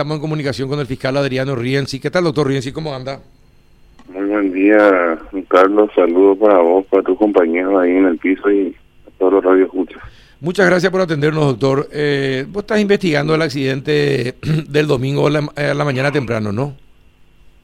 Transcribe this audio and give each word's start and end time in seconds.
estamos 0.00 0.16
en 0.16 0.20
comunicación 0.22 0.66
con 0.68 0.80
el 0.80 0.86
fiscal 0.86 1.14
Adriano 1.18 1.54
Rienzi. 1.54 2.00
¿Qué 2.00 2.10
tal, 2.10 2.24
doctor 2.24 2.46
Rienzi? 2.46 2.72
¿Cómo 2.72 2.94
anda? 2.94 3.20
Muy 4.10 4.24
buen 4.24 4.50
día, 4.50 5.18
Carlos. 5.48 5.90
Saludos 5.94 6.38
para 6.38 6.58
vos, 6.58 6.86
para 6.86 7.02
tus 7.02 7.18
compañeros 7.18 7.78
ahí 7.82 7.90
en 7.90 8.06
el 8.06 8.16
piso 8.16 8.50
y 8.50 8.74
a 9.06 9.10
todos 9.18 9.34
los 9.34 9.44
radios 9.44 9.66
escuchas. 9.66 10.02
Muchas 10.40 10.66
gracias 10.70 10.90
por 10.90 11.02
atendernos, 11.02 11.44
doctor. 11.44 11.86
Eh, 11.92 12.46
vos 12.48 12.62
estás 12.62 12.80
investigando 12.80 13.34
el 13.34 13.42
accidente 13.42 14.36
del 14.68 14.86
domingo 14.86 15.26
a 15.26 15.30
la, 15.30 15.40
a 15.54 15.74
la 15.74 15.84
mañana 15.84 16.10
temprano, 16.10 16.50
¿no? 16.50 16.74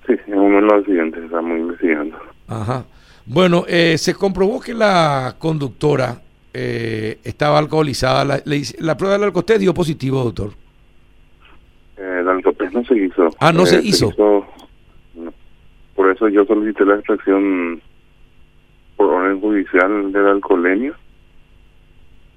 Sí, 0.07 0.12
es 0.12 0.21
uno 0.29 0.57
de 0.57 0.61
los 0.62 0.73
accidentes 0.75 1.21
que 1.21 1.27
estamos 1.27 1.59
investigando. 1.59 2.18
Ajá. 2.48 2.84
Bueno, 3.25 3.64
eh, 3.66 3.96
se 3.96 4.12
comprobó 4.14 4.61
que 4.61 4.75
la 4.75 5.37
conductora 5.39 6.21
eh, 6.53 7.18
estaba 7.25 7.59
alcoholizada. 7.59 8.43
La, 8.45 8.55
hice- 8.55 8.77
la 8.79 8.95
prueba 8.98 9.14
del 9.14 9.25
alcohol 9.25 9.46
dio 9.59 9.73
positivo, 9.73 10.23
doctor. 10.23 10.50
Eh, 11.98 12.18
el 12.21 12.29
alcotest 12.29 12.75
no 12.75 12.84
se 12.84 12.95
hizo. 13.24 13.36
Ah, 13.40 13.52
no 13.52 13.62
Eh, 13.62 13.66
se 13.66 13.80
hizo. 13.82 14.12
no. 14.18 14.46
Por 15.94 16.11
eso 16.11 16.29
yo 16.29 16.44
solicité 16.44 16.84
la 16.84 16.96
extracción 16.96 17.80
por 18.96 19.07
orden 19.12 19.40
judicial 19.40 20.12
de 20.12 20.20
la 20.20 20.30
alcoholemia 20.32 20.93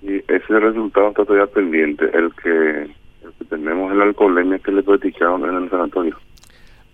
y 0.01 0.15
ese 0.31 0.59
resultado 0.59 1.09
está 1.09 1.25
todavía 1.25 1.47
pendiente, 1.47 2.05
el 2.13 2.31
que, 2.41 2.49
el 3.23 3.33
que 3.37 3.45
tenemos 3.49 3.91
el 3.91 4.01
alcoholemia 4.01 4.59
que 4.59 4.71
le 4.71 4.81
platicaron 4.83 5.43
en 5.43 5.63
el 5.63 5.69
sanatorio. 5.69 6.17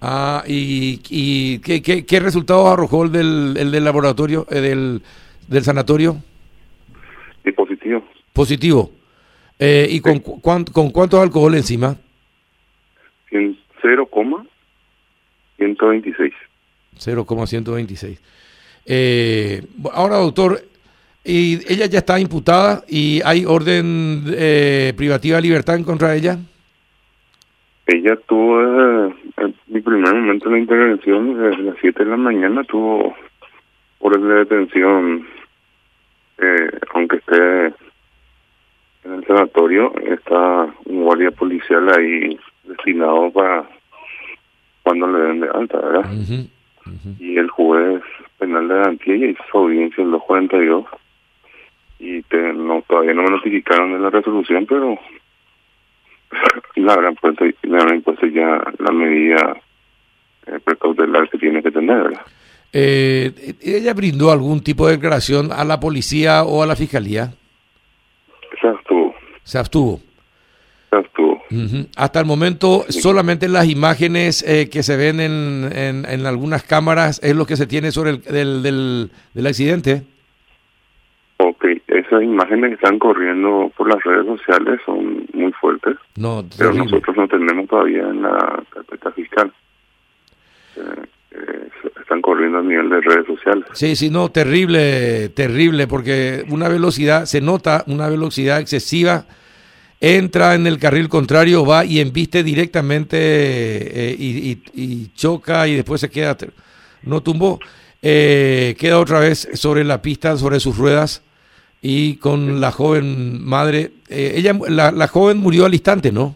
Ah, 0.01 0.43
¿y, 0.47 1.01
y 1.09 1.59
¿qué, 1.59 1.81
qué, 1.83 2.05
qué 2.05 2.19
resultados 2.19 2.67
arrojó 2.67 3.03
el 3.05 3.11
del, 3.11 3.55
el 3.57 3.71
del 3.71 3.83
laboratorio, 3.83 4.45
eh, 4.49 4.59
del, 4.59 5.01
del 5.47 5.63
sanatorio? 5.63 6.17
Y 7.45 7.51
positivo, 7.51 8.03
Positivo. 8.33 8.91
Eh, 9.59 9.87
¿Y 9.89 10.01
con, 10.01 10.19
cu- 10.19 10.41
cuán- 10.41 10.65
con 10.65 10.89
cuánto 10.89 11.21
alcohol 11.21 11.53
encima? 11.55 11.95
100 13.29 13.57
0,126. 13.85 16.33
0,126. 16.97 18.19
Eh, 18.87 19.63
ahora, 19.93 20.17
doctor, 20.17 20.61
y 21.23 21.55
ella 21.71 21.85
ya 21.87 21.99
está 21.99 22.19
imputada 22.19 22.83
y 22.87 23.21
hay 23.25 23.45
orden 23.45 24.23
eh, 24.27 24.93
privativa 24.95 25.37
de 25.37 25.41
libertad 25.41 25.75
en 25.75 25.83
contra 25.83 26.09
de 26.09 26.17
ella. 26.17 26.37
Ella 27.87 28.15
tuvo, 28.27 28.61
eh, 28.61 29.15
en 29.37 29.55
mi 29.67 29.81
primer 29.81 30.13
momento 30.13 30.49
de 30.49 30.55
la 30.55 30.59
intervención, 30.59 31.37
desde 31.37 31.63
las 31.63 31.75
7 31.81 32.03
de 32.03 32.09
la 32.09 32.17
mañana, 32.17 32.63
tuvo 32.63 33.15
orden 33.99 34.27
de 34.27 34.35
detención, 34.35 35.27
eh, 36.37 36.69
aunque 36.93 37.17
esté 37.17 37.73
en 39.03 39.13
el 39.13 39.25
sanatorio, 39.25 39.93
está 40.03 40.73
un 40.85 41.03
guardia 41.03 41.31
policial 41.31 41.87
ahí 41.95 42.39
destinado 42.63 43.31
para 43.31 43.67
cuando 44.99 45.17
le 45.17 45.25
den 45.25 45.39
de 45.41 45.49
alta, 45.49 45.79
¿verdad? 45.79 46.11
Y 47.19 47.37
el 47.37 47.49
juez 47.49 48.01
penal 48.37 48.67
de 48.67 48.81
Antilla 48.81 49.27
hizo 49.27 49.43
su 49.51 49.57
audiencia 49.57 50.03
el 50.03 50.11
242 50.11 50.85
y 51.99 52.21
te, 52.23 52.53
no, 52.53 52.83
todavía 52.87 53.13
no 53.13 53.23
me 53.23 53.31
notificaron 53.31 53.93
de 53.93 53.99
la 53.99 54.09
resolución, 54.09 54.65
pero 54.67 54.99
le 56.75 56.91
habrán 56.91 57.15
puesto, 57.15 57.45
le 57.45 57.77
habrán 57.81 58.01
puesto 58.01 58.25
ya 58.27 58.61
la 58.79 58.91
medida 58.91 59.57
eh, 60.47 60.59
precautelar 60.63 61.29
que 61.29 61.37
tiene 61.37 61.63
que 61.63 61.71
tener, 61.71 62.03
¿verdad? 62.03 62.21
Eh, 62.73 63.31
¿Ella 63.61 63.93
brindó 63.93 64.31
algún 64.31 64.61
tipo 64.61 64.85
de 64.85 64.97
declaración 64.97 65.51
a 65.51 65.63
la 65.63 65.79
policía 65.79 66.43
o 66.43 66.61
a 66.61 66.65
la 66.67 66.75
fiscalía? 66.75 67.33
Esa 68.57 68.73
estuvo, 68.73 69.15
Se 69.43 69.57
abstuvo. 69.57 70.01
esa 70.87 70.97
Hasta 71.95 72.19
el 72.19 72.25
momento, 72.25 72.85
solamente 72.89 73.47
las 73.47 73.67
imágenes 73.69 74.43
eh, 74.47 74.67
que 74.69 74.81
se 74.83 74.97
ven 74.97 75.19
en, 75.19 75.69
en, 75.71 76.05
en 76.05 76.25
algunas 76.25 76.63
cámaras 76.63 77.19
es 77.23 77.35
lo 77.35 77.45
que 77.45 77.55
se 77.55 77.67
tiene 77.67 77.91
sobre 77.91 78.09
el 78.11 78.21
del, 78.23 78.63
del, 78.63 79.11
del 79.33 79.47
accidente. 79.47 80.03
Ok, 81.37 81.65
esas 81.87 82.23
imágenes 82.23 82.69
que 82.69 82.75
están 82.75 82.97
corriendo 82.97 83.71
por 83.77 83.87
las 83.93 84.01
redes 84.03 84.25
sociales 84.25 84.79
son 84.85 85.25
muy 85.33 85.51
fuertes, 85.53 85.97
No, 86.15 86.43
pero 86.57 86.71
terrible. 86.71 86.91
nosotros 86.91 87.17
no 87.17 87.27
tenemos 87.27 87.67
todavía 87.67 88.01
en 88.03 88.21
la 88.21 88.63
carpeta 88.73 89.11
fiscal. 89.11 89.53
Eh, 90.77 90.81
eh, 91.31 91.69
están 92.01 92.21
corriendo 92.21 92.59
a 92.59 92.63
nivel 92.63 92.89
de 92.89 93.01
redes 93.01 93.27
sociales. 93.27 93.65
Sí, 93.73 93.95
sí, 93.95 94.09
no, 94.09 94.29
terrible, 94.29 95.29
terrible, 95.29 95.87
porque 95.87 96.43
una 96.49 96.69
velocidad, 96.69 97.25
se 97.25 97.41
nota 97.41 97.83
una 97.87 98.07
velocidad 98.09 98.59
excesiva, 98.61 99.25
entra 100.01 100.55
en 100.55 100.67
el 100.67 100.77
carril 100.77 101.09
contrario, 101.09 101.65
va 101.65 101.85
y 101.85 101.99
embiste 101.99 102.43
directamente 102.43 103.17
eh, 103.17 104.15
y, 104.17 104.51
y- 104.51 104.61
y 104.73 105.07
choca 105.15 105.67
y 105.67 105.75
después 105.75 106.01
se 106.01 106.09
queda, 106.09 106.37
no 107.03 107.21
tumbó, 107.21 107.59
eh, 108.01 108.75
queda 108.77 108.99
otra 108.99 109.19
vez 109.19 109.47
sobre 109.53 109.83
la 109.83 110.01
pista, 110.01 110.37
sobre 110.37 110.59
sus 110.59 110.77
ruedas 110.77 111.23
y 111.81 112.15
con 112.17 112.59
la 112.61 112.71
joven 112.71 113.43
madre, 113.43 113.91
eh, 114.09 114.33
ella, 114.35 114.53
la, 114.69 114.91
la 114.91 115.07
joven 115.07 115.37
murió 115.37 115.65
al 115.65 115.73
instante, 115.73 116.11
¿no? 116.11 116.35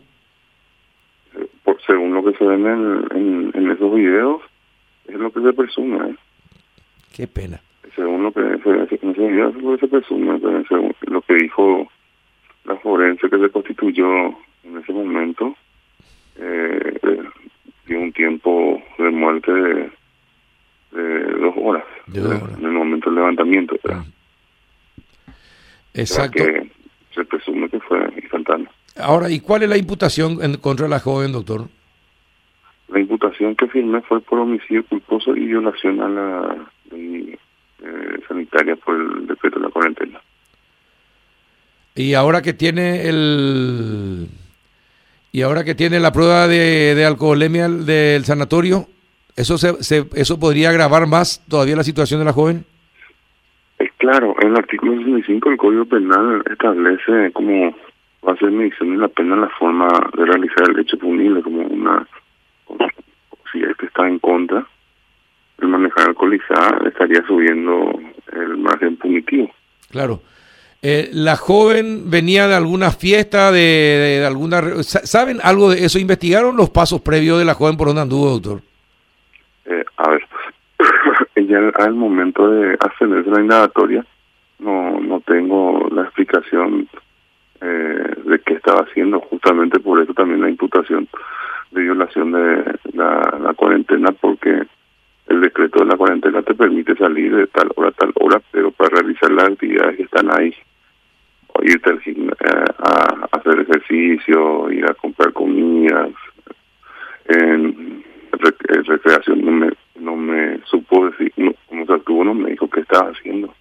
Por, 1.63 1.77
según 1.85 2.13
lo 2.13 2.23
que 2.23 2.37
se 2.37 2.45
ve 2.45 2.55
en, 2.55 3.03
en, 3.15 3.51
en 3.55 3.71
esos 3.71 3.93
videos, 3.93 4.41
es 5.07 5.15
lo 5.15 5.31
que 5.31 5.41
se 5.41 5.53
presume. 5.53 6.09
¿eh? 6.11 6.15
Qué 7.15 7.27
pena. 7.27 7.59
Según 7.95 8.23
lo 8.23 8.31
que 8.31 8.41
se 8.41 8.69
ve 8.69 8.87
en 9.01 9.09
esos 9.09 9.27
videos, 9.27 9.55
es 9.55 9.61
lo 9.63 9.71
que 9.75 9.79
se 9.79 9.87
presume, 9.87 10.39
pero 10.39 10.63
según 10.67 10.95
lo 11.07 11.21
que 11.21 11.33
dijo 11.35 11.87
la 12.69 12.77
forense 12.77 13.29
que 13.29 13.39
se 13.39 13.49
constituyó 13.49 14.27
en 14.63 14.77
ese 14.81 14.93
momento, 14.93 15.55
eh, 16.37 16.99
dio 17.87 17.99
un 17.99 18.13
tiempo 18.13 18.81
de 18.99 19.09
muerte 19.09 19.51
de, 19.51 19.91
de 20.91 21.23
dos 21.39 21.55
horas, 21.57 21.83
De 22.07 22.19
dos 22.21 22.41
horas. 22.43 22.59
en 22.59 22.65
el 22.65 22.71
momento 22.71 23.09
del 23.09 23.15
levantamiento. 23.15 23.75
Exacto. 25.95 26.43
Que 26.45 26.69
se 27.15 27.25
presume 27.25 27.69
que 27.69 27.79
fue 27.79 27.99
instantáneo. 28.21 28.69
Ahora, 28.97 29.29
¿y 29.31 29.39
cuál 29.39 29.63
es 29.63 29.69
la 29.69 29.77
imputación 29.77 30.37
en 30.43 30.57
contra 30.57 30.87
la 30.87 30.99
joven, 30.99 31.31
doctor? 31.31 31.67
La 32.89 32.99
imputación 32.99 33.55
que 33.55 33.67
firmé 33.67 34.01
fue 34.01 34.21
por 34.21 34.39
homicidio 34.39 34.85
culposo 34.85 35.35
y 35.35 35.45
violación 35.45 36.01
a 36.01 36.09
la 36.09 36.55
ley 36.91 37.37
eh, 37.83 38.19
sanitaria 38.27 38.75
por 38.75 38.95
el 38.95 39.25
decreto 39.27 39.59
de 39.59 39.65
la 39.65 39.71
cuarentena. 39.71 40.21
Y 41.95 42.13
ahora 42.13 42.41
que 42.41 42.53
tiene 42.53 43.07
el 43.09 44.27
y 45.31 45.41
ahora 45.41 45.63
que 45.63 45.75
tiene 45.75 45.99
la 45.99 46.11
prueba 46.11 46.47
de, 46.47 46.95
de 46.95 47.05
alcoholemia 47.05 47.67
del 47.69 48.25
sanatorio, 48.25 48.87
eso 49.35 49.57
se, 49.57 49.83
se- 49.83 50.07
eso 50.15 50.39
podría 50.39 50.69
agravar 50.69 51.05
más 51.07 51.43
todavía 51.47 51.75
la 51.75 51.83
situación 51.83 52.19
de 52.19 52.25
la 52.25 52.33
joven. 52.33 52.65
Es 53.77 53.91
claro, 53.97 54.35
el 54.41 54.55
artículo 54.55 54.97
65 54.97 55.49
del 55.49 55.57
Código 55.57 55.85
Penal 55.85 56.43
establece 56.49 57.31
como 57.33 57.75
base 58.21 58.45
de 58.45 58.51
medición 58.51 58.91
de 58.91 58.97
la 58.97 59.07
pena 59.07 59.35
la 59.35 59.49
forma 59.49 59.87
de 60.17 60.25
realizar 60.25 60.69
el 60.69 60.79
hecho 60.79 60.97
punible 60.97 61.41
como 61.41 61.61
una, 61.61 62.05
si 63.51 63.61
este 63.61 63.85
está 63.85 64.07
en 64.07 64.19
contra, 64.19 64.65
el 65.61 65.67
manejar 65.69 66.09
alcoholizada 66.09 66.79
estaría 66.87 67.21
subiendo 67.27 67.91
el 68.33 68.57
margen 68.57 68.97
punitivo. 68.97 69.49
Claro. 69.91 70.21
Eh, 70.81 71.09
la 71.11 71.35
joven 71.35 72.09
venía 72.09 72.47
de 72.47 72.55
alguna 72.55 72.91
fiesta, 72.91 73.51
de, 73.51 73.59
de- 73.59 74.19
de 74.21 74.25
alguna... 74.25 74.61
¿Saben 74.83 75.39
algo 75.43 75.71
de 75.71 75.83
eso? 75.85 75.99
¿Investigaron 75.99 76.55
los 76.55 76.69
pasos 76.69 77.01
previos 77.01 77.37
de 77.37 77.45
la 77.45 77.53
joven 77.53 77.75
por 77.75 77.87
donde 77.87 78.01
anduvo, 78.03 78.29
doctor? 78.29 78.61
Eh, 79.65 79.83
a 79.97 80.09
ver, 80.09 80.21
ella 81.35 81.71
al, 81.75 81.93
momento 81.95 82.49
de 82.49 82.75
a 82.79 83.05
la 83.05 83.41
indagatoria, 83.41 84.05
no, 84.59 84.99
no 85.01 85.19
tengo 85.21 85.87
la 85.91 86.03
explicación 86.03 86.87
eh, 87.61 88.13
de 88.25 88.39
qué 88.45 88.53
estaba 88.53 88.85
haciendo, 88.89 89.19
justamente 89.19 89.79
por 89.79 90.01
eso 90.01 90.13
también 90.13 90.41
la 90.41 90.49
imputación 90.49 91.09
de 91.71 91.81
violación 91.81 92.31
de 92.31 92.63
la, 92.93 93.37
la 93.41 93.53
cuarentena, 93.53 94.11
porque 94.13 94.63
el 95.27 95.41
decreto 95.41 95.79
de 95.79 95.85
la 95.85 95.97
cuarentena 95.97 96.41
te 96.41 96.55
permite 96.55 96.95
salir 96.95 97.35
de 97.35 97.47
tal 97.47 97.69
hora 97.75 97.89
a 97.89 97.91
tal 97.91 98.11
hora, 98.15 98.41
pero 98.51 98.71
para 98.71 99.01
realizar 99.01 99.29
las 99.31 99.49
actividades 99.49 99.97
que 99.97 100.03
están 100.03 100.29
ahí, 100.35 100.53
irte 101.63 101.89
al 101.89 101.99
gimna- 102.01 102.35
eh, 102.39 102.65
a 102.79 103.27
hacer 103.37 103.59
ejercicio, 103.59 104.71
ir 104.71 104.85
a 104.85 104.93
comprar 104.93 105.31
comidas, 105.33 106.09
en 107.27 108.03
rec- 108.31 108.85
recreación 108.87 109.45
no 109.45 109.51
me 109.51 109.69
no 109.99 110.15
me 110.15 110.59
supo 110.65 111.09
decir, 111.09 111.31
no, 111.37 111.53
se 111.85 111.93
actuó, 111.93 112.23
no 112.23 112.33
me 112.33 112.51
dijo 112.51 112.69
qué 112.69 112.79
estaba 112.79 113.11
haciendo. 113.11 113.53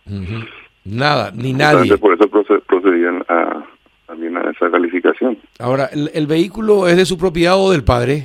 Nada, 0.84 1.32
ni 1.34 1.50
Justamente 1.52 1.58
nadie. 1.88 1.98
Por 1.98 2.14
eso 2.14 2.30
proce- 2.30 2.62
procedían 2.62 3.24
a, 3.28 3.64
también 4.06 4.36
a 4.36 4.48
esa 4.50 4.70
calificación. 4.70 5.36
Ahora, 5.58 5.86
¿el, 5.92 6.10
el 6.14 6.26
vehículo 6.28 6.86
es 6.86 6.96
de 6.96 7.04
su 7.06 7.18
propiedad 7.18 7.58
o 7.58 7.72
del 7.72 7.82
padre? 7.82 8.22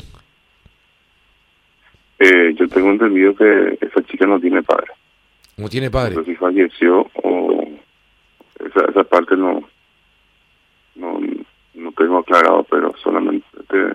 Eh, 2.19 2.53
yo 2.55 2.67
tengo 2.69 2.91
entendido 2.91 3.35
que 3.35 3.77
esa 3.81 4.01
chica 4.03 4.25
no 4.27 4.39
tiene 4.39 4.61
padre. 4.63 4.87
¿No 5.57 5.67
tiene 5.67 5.89
padre? 5.91 6.15
sé 6.15 6.23
si 6.25 6.35
falleció 6.35 7.01
o 7.01 7.12
esa, 8.65 8.85
esa 8.89 9.03
parte 9.03 9.35
no, 9.35 9.63
no, 10.95 11.19
no 11.73 11.91
tengo 11.93 12.19
aclarado, 12.19 12.65
pero 12.69 12.93
solamente 13.01 13.45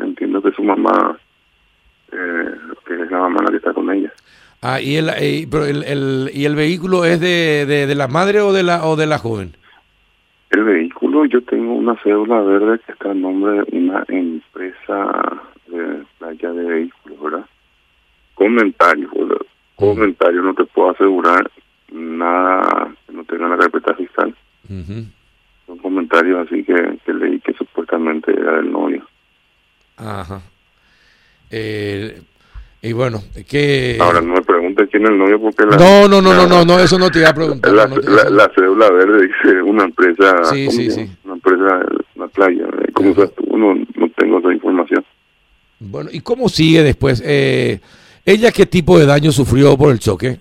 entiendo 0.02 0.42
que 0.42 0.52
su 0.52 0.62
mamá, 0.62 1.18
eh, 2.12 2.54
que 2.86 2.94
es 2.94 3.10
la 3.10 3.18
mamá 3.20 3.42
la 3.44 3.50
que 3.50 3.56
está 3.56 3.72
con 3.72 3.90
ella. 3.90 4.12
Ah, 4.60 4.80
y 4.80 4.96
el, 4.96 5.08
eh, 5.10 5.46
pero 5.50 5.64
el, 5.64 5.84
el, 5.84 6.30
y 6.32 6.44
el 6.44 6.56
vehículo 6.56 7.04
es 7.04 7.20
de, 7.20 7.64
de, 7.66 7.94
la 7.94 8.08
madre 8.08 8.40
o 8.40 8.52
de 8.52 8.64
la 8.64 8.84
o 8.84 8.96
de 8.96 9.06
la 9.06 9.18
joven. 9.18 9.54
El 10.50 10.64
vehículo, 10.64 11.26
yo 11.26 11.42
tengo 11.42 11.74
una 11.74 11.94
cédula 12.02 12.40
verde 12.40 12.80
que 12.84 12.92
está 12.92 13.10
a 13.10 13.14
nombre 13.14 13.62
de 13.62 13.78
una 13.78 14.04
empresa 14.08 15.42
de 15.68 16.02
playa 16.18 16.52
de 16.52 16.64
vehículos, 16.64 17.20
¿verdad? 17.22 17.46
Comentario, 18.34 19.08
¿verdad? 19.14 19.46
Mm. 19.76 19.84
comentario, 19.84 20.42
no 20.42 20.54
te 20.54 20.64
puedo 20.64 20.90
asegurar 20.90 21.48
nada 21.92 22.92
que 23.06 23.12
no 23.12 23.24
tenga 23.24 23.48
la 23.48 23.58
carpeta 23.58 23.94
fiscal 23.94 24.34
son 24.66 25.78
comentarios 25.78 26.46
así 26.46 26.64
que, 26.64 26.99
que 27.05 27.12
leí 27.14 27.40
que 27.40 27.52
supuestamente 27.55 28.32
era 28.32 28.56
del 28.56 28.72
novio. 28.72 29.06
Ajá. 29.96 30.40
Eh, 31.50 32.20
y 32.81 32.93
bueno, 32.93 33.20
que... 33.49 33.99
Ahora 34.00 34.20
no 34.20 34.34
me 34.34 34.43
preguntes 34.43 34.88
quién 34.90 35.05
es 35.05 35.10
el 35.10 35.19
novio 35.19 35.40
porque 35.40 35.64
la... 35.66 35.76
No, 35.76 36.08
no, 36.08 36.22
no, 36.22 36.32
no, 36.32 36.46
no, 36.46 36.64
no, 36.64 36.78
eso 36.78 36.99
no 36.99 37.10
te 37.10 37.19
iba 37.19 37.31
a 37.31 37.34
preguntar. 37.34 37.72
La, 37.72 37.87
no, 37.87 37.96
la, 37.96 38.31
la, 38.31 38.50
cédula 38.55 38.90
verde 38.90 39.26
dice 39.26 39.62
una 39.62 39.84
empresa... 39.84 40.44
Sí, 40.44 40.70
sí, 40.70 40.90
sí. 40.90 41.11
Una 41.25 41.34
empresa 41.34 41.81
la 42.14 42.28
playa. 42.28 42.66
¿Cómo 42.93 43.14
sabes 43.14 43.34
tú? 43.34 43.56
No, 43.56 43.75
no 43.75 44.08
tengo 44.16 44.38
esa 44.38 44.52
información. 44.52 45.04
Bueno, 45.81 46.11
¿y 46.12 46.20
cómo 46.20 46.49
sigue 46.49 46.82
después? 46.82 47.22
Eh, 47.25 47.81
¿Ella 48.25 48.52
qué 48.52 48.66
tipo 48.66 48.99
de 48.99 49.06
daño 49.06 49.32
sufrió 49.32 49.76
por 49.76 49.90
el 49.90 49.99
choque? 49.99 50.38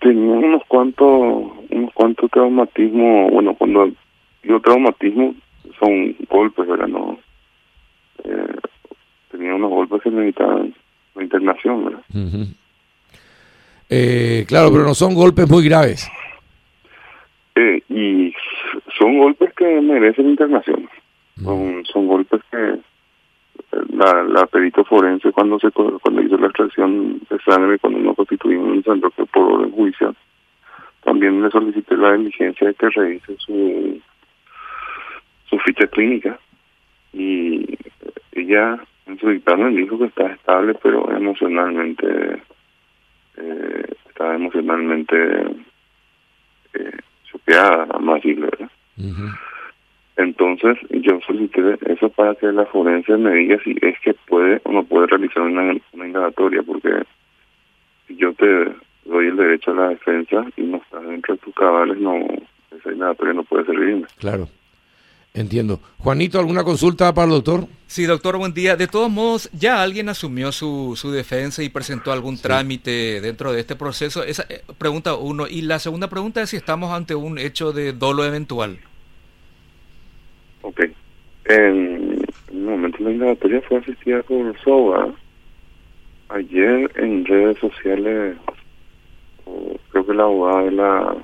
Tenía 0.00 0.34
unos 0.34 0.62
cuantos, 0.68 1.52
unos 1.70 1.92
cuantos 1.92 2.30
traumatismos, 2.30 3.30
bueno, 3.32 3.54
cuando 3.54 3.90
digo 4.42 4.60
traumatismo 4.60 5.34
son 5.78 6.16
golpes, 6.28 6.66
¿verdad? 6.66 6.88
No, 6.88 7.18
eh, 8.24 8.56
tenía 9.30 9.54
unos 9.54 9.70
golpes 9.70 10.02
que 10.02 10.10
necesitaban 10.10 10.74
la 11.14 11.22
internación, 11.22 11.84
¿verdad? 11.84 12.02
Uh 12.14 12.18
-huh. 12.18 12.54
eh, 13.90 14.44
claro, 14.48 14.70
pero 14.70 14.84
no 14.84 14.94
son 14.94 15.14
golpes 15.14 15.48
muy 15.48 15.64
graves. 15.64 16.08
Eh, 17.54 17.82
y 17.88 18.34
son 18.98 19.18
golpes 19.18 19.52
que 19.54 19.80
merecen 19.80 20.28
internación. 20.30 20.88
Uh 21.38 21.40
-huh. 21.40 21.44
Son, 21.44 21.84
son 21.92 22.06
golpes 22.06 22.40
que 22.50 22.78
la, 23.96 24.22
la 24.24 24.46
perito 24.46 24.84
forense 24.84 25.32
cuando 25.32 25.58
se 25.58 25.70
cuando 25.70 26.22
hizo 26.22 26.36
la 26.38 26.46
extracción 26.46 27.20
de 27.28 27.38
sangre 27.44 27.78
cuando 27.78 27.98
nos 27.98 28.16
constituimos 28.16 28.84
San 28.84 29.00
Roque 29.00 29.24
por 29.26 29.52
orden 29.52 29.72
judicial 29.72 30.16
también 31.06 31.40
le 31.40 31.50
solicité 31.50 31.96
la 31.96 32.14
diligencia 32.16 32.66
de 32.66 32.74
que 32.74 32.90
revise 32.90 33.36
su 33.38 34.00
su 35.48 35.58
ficha 35.60 35.86
clínica 35.86 36.36
y 37.12 37.78
ella 38.32 38.76
en 39.06 39.18
su 39.20 39.30
dictamen 39.30 39.76
dijo 39.76 39.98
que 39.98 40.06
está 40.06 40.26
estable 40.32 40.74
pero 40.82 41.08
emocionalmente 41.16 42.42
eh, 43.36 43.84
está 44.08 44.34
emocionalmente 44.34 45.16
eh, 46.74 46.98
choqueada 47.30 47.86
más 48.00 48.16
decirlo 48.16 48.48
¿verdad? 48.50 48.70
Uh 48.98 49.02
-huh. 49.02 49.38
Entonces, 50.16 50.78
yo 50.90 51.20
solicité 51.26 51.76
eso 51.92 52.08
para 52.08 52.34
que 52.36 52.50
la 52.50 52.64
forense 52.64 53.14
me 53.18 53.34
diga 53.34 53.58
si 53.62 53.76
es 53.82 54.00
que 54.00 54.14
puede 54.14 54.62
o 54.64 54.72
no 54.72 54.82
puede 54.82 55.08
realizar 55.08 55.42
una, 55.42 55.76
una 55.92 56.06
indagatoria, 56.06 56.62
porque 56.62 57.02
yo 58.08 58.32
te 58.32 58.72
doy 59.08 59.28
el 59.28 59.36
derecho 59.36 59.70
a 59.72 59.74
la 59.74 59.88
defensa 59.90 60.46
y 60.56 60.62
no 60.62 60.78
estás 60.78 61.02
dentro 61.06 61.34
de 61.34 61.40
tus 61.40 61.54
cabales, 61.54 61.98
no 61.98 62.16
esa 62.76 62.92
indagatoria 62.92 63.34
no 63.34 63.44
puede 63.44 63.64
servirme. 63.64 64.06
Claro. 64.18 64.48
Entiendo. 65.36 65.80
Juanito, 65.98 66.38
¿alguna 66.38 66.64
consulta 66.64 67.12
para 67.12 67.26
el 67.26 67.32
doctor? 67.34 67.66
Sí, 67.86 68.06
doctor, 68.06 68.38
buen 68.38 68.54
día. 68.54 68.74
De 68.74 68.88
todos 68.88 69.10
modos, 69.10 69.50
ya 69.52 69.82
alguien 69.82 70.08
asumió 70.08 70.50
su, 70.50 70.94
su 70.96 71.10
defensa 71.10 71.62
y 71.62 71.68
presentó 71.68 72.10
algún 72.10 72.38
sí. 72.38 72.42
trámite 72.42 73.20
dentro 73.20 73.52
de 73.52 73.60
este 73.60 73.76
proceso. 73.76 74.24
Esa 74.24 74.46
eh, 74.48 74.62
pregunta 74.78 75.14
uno. 75.14 75.46
Y 75.46 75.60
la 75.60 75.78
segunda 75.78 76.08
pregunta 76.08 76.40
es 76.40 76.48
si 76.48 76.56
estamos 76.56 76.90
ante 76.90 77.14
un 77.14 77.38
hecho 77.38 77.72
de 77.72 77.92
dolo 77.92 78.24
eventual. 78.24 78.78
Ok. 80.62 80.84
En 81.44 82.24
un 82.50 82.64
momento 82.64 82.98
la 83.00 83.10
indagatoria 83.10 83.60
fue 83.68 83.78
asistida 83.78 84.22
por 84.22 84.58
SOA. 84.60 85.14
Ayer 86.30 86.90
en 86.96 87.26
redes 87.26 87.58
sociales, 87.58 88.38
que 90.06 90.14
la 90.14 90.22
abogada 90.24 90.62
de 90.62 90.70
la, 90.70 91.16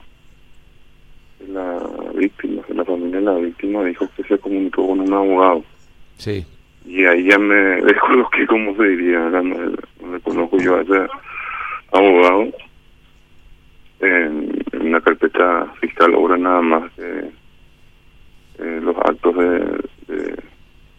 de 1.40 1.48
la 1.48 1.88
víctima, 2.14 2.62
de 2.68 2.74
la 2.74 2.84
familia 2.84 3.18
de 3.18 3.24
la 3.24 3.34
víctima, 3.34 3.84
dijo 3.84 4.08
que 4.16 4.22
se 4.24 4.38
comunicó 4.38 4.86
con 4.86 5.00
un 5.00 5.12
abogado. 5.12 5.64
Sí. 6.16 6.44
Y 6.84 7.04
ahí 7.04 7.28
ya 7.28 7.38
me 7.38 7.54
descoloqué, 7.82 8.46
como 8.46 8.74
se 8.76 8.84
diría, 8.84 9.18
no 9.18 9.42
me, 9.42 9.56
me 10.06 10.20
conozco 10.20 10.58
yo 10.58 10.76
a 10.76 10.82
ese 10.82 11.06
abogado. 11.92 12.48
En, 14.00 14.62
en 14.72 14.82
una 14.88 15.00
carpeta 15.00 15.72
fiscal 15.80 16.12
obra 16.16 16.36
nada 16.36 16.60
más 16.60 16.90
que 16.94 17.30
eh, 18.58 18.80
los 18.82 18.96
actos 18.96 19.36
de, 19.36 20.14
de, 20.14 20.36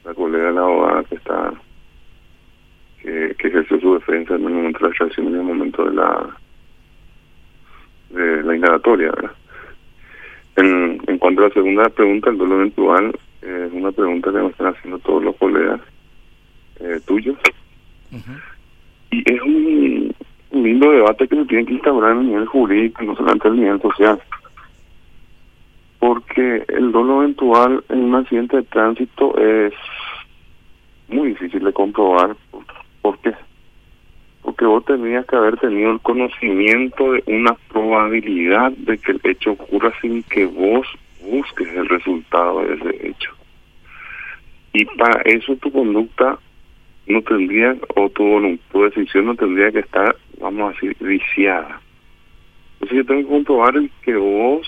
la 0.06 0.14
colega 0.14 0.46
de 0.46 0.54
la 0.54 0.62
abogada 0.62 1.04
que 1.04 1.16
está 1.16 1.54
que, 3.02 3.36
que 3.38 3.48
ejerció 3.50 3.80
su 3.82 3.96
defensa 3.96 4.36
en 4.36 4.46
el 4.46 4.54
momento 4.54 4.80
de 4.80 4.84
la 4.84 4.90
extracción 4.90 5.28
en 5.28 5.36
el 5.36 5.44
momento 5.44 5.84
de 5.86 5.96
la 5.96 6.38
de 8.14 8.44
la 8.44 8.56
indagatoria 8.56 9.12
¿verdad? 9.12 9.32
En, 10.56 11.02
en 11.08 11.18
cuanto 11.18 11.42
a 11.42 11.48
la 11.48 11.54
segunda 11.54 11.90
pregunta 11.90 12.30
el 12.30 12.38
dolor 12.38 12.60
eventual 12.60 13.20
eh, 13.42 13.66
es 13.68 13.74
una 13.74 13.92
pregunta 13.92 14.32
que 14.32 14.38
me 14.38 14.48
están 14.48 14.68
haciendo 14.68 15.00
todos 15.00 15.24
los 15.24 15.36
colegas 15.36 15.82
eh, 16.80 17.00
tuyos 17.06 17.38
uh 18.12 18.16
-huh. 18.16 18.42
y 19.12 19.34
es 19.34 19.42
un, 19.42 20.16
un 20.52 20.64
lindo 20.64 20.92
debate 20.92 21.28
que 21.28 21.36
se 21.36 21.46
tiene 21.46 21.66
que 21.66 21.74
instaurar 21.74 22.12
a 22.12 22.22
nivel 22.22 22.46
jurídico 22.46 23.04
no 23.04 23.16
solamente 23.16 23.48
a 23.48 23.52
nivel 23.52 23.82
social 23.82 24.20
porque 26.04 26.66
el 26.68 26.92
dolo 26.92 27.22
eventual 27.22 27.82
en 27.88 28.00
un 28.00 28.16
accidente 28.16 28.58
de 28.58 28.64
tránsito 28.64 29.38
es 29.38 29.74
muy 31.08 31.30
difícil 31.30 31.64
de 31.64 31.72
comprobar. 31.72 32.36
¿Por 33.02 33.18
qué? 33.20 33.34
Vos 34.68 34.86
tenías 34.86 35.26
que 35.26 35.36
haber 35.36 35.58
tenido 35.58 35.92
el 35.92 36.00
conocimiento 36.00 37.12
de 37.14 37.24
una 37.28 37.54
probabilidad 37.72 38.72
de 38.72 38.98
que 38.98 39.12
el 39.12 39.22
hecho 39.24 39.52
ocurra 39.52 39.94
sin 40.02 40.24
que 40.24 40.46
vos 40.46 40.88
busques 41.22 41.68
el 41.70 41.88
resultado 41.88 42.62
de 42.62 42.76
ese 42.76 43.08
hecho. 43.08 43.32
Y 44.74 44.86
para 44.86 45.22
eso 45.24 45.56
tu 45.58 45.72
conducta 45.72 46.40
no 47.08 47.22
tendría, 47.22 47.76
o 47.96 48.10
tu, 48.10 48.60
tu 48.72 48.84
decisión 48.84 49.26
no 49.26 49.36
tendría 49.36 49.72
que 49.72 49.80
estar, 49.80 50.16
vamos 50.40 50.70
a 50.70 50.74
decir, 50.74 50.96
viciada. 51.00 51.82
Entonces 52.74 52.98
yo 52.98 53.06
tengo 53.06 53.22
que 53.22 53.28
comprobar 53.28 53.74
que 54.04 54.16
vos 54.16 54.68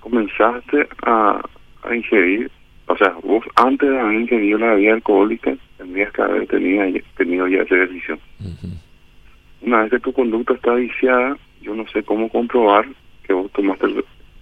comenzaste 0.00 0.86
a, 1.04 1.40
a 1.82 1.94
ingerir, 1.96 2.50
o 2.94 2.96
sea, 2.96 3.12
vos 3.24 3.44
antes 3.56 3.90
de 3.90 3.98
haber 3.98 4.20
ingerido 4.20 4.58
la 4.58 4.74
bebida 4.74 4.94
alcohólica 4.94 5.56
tendrías 5.76 6.12
que 6.12 6.22
haber 6.22 6.46
tenido, 6.46 6.84
tenido 7.16 7.48
ya 7.48 7.62
esa 7.62 7.74
decisión. 7.74 8.20
Uh 8.40 8.44
-huh. 8.44 9.66
Una 9.66 9.82
vez 9.82 9.90
que 9.90 10.00
tu 10.00 10.12
conducta 10.12 10.54
está 10.54 10.74
viciada, 10.74 11.36
yo 11.60 11.74
no 11.74 11.86
sé 11.88 12.04
cómo 12.04 12.28
comprobar 12.28 12.86
que 13.24 13.32
vos 13.32 13.50
tomaste 13.50 13.88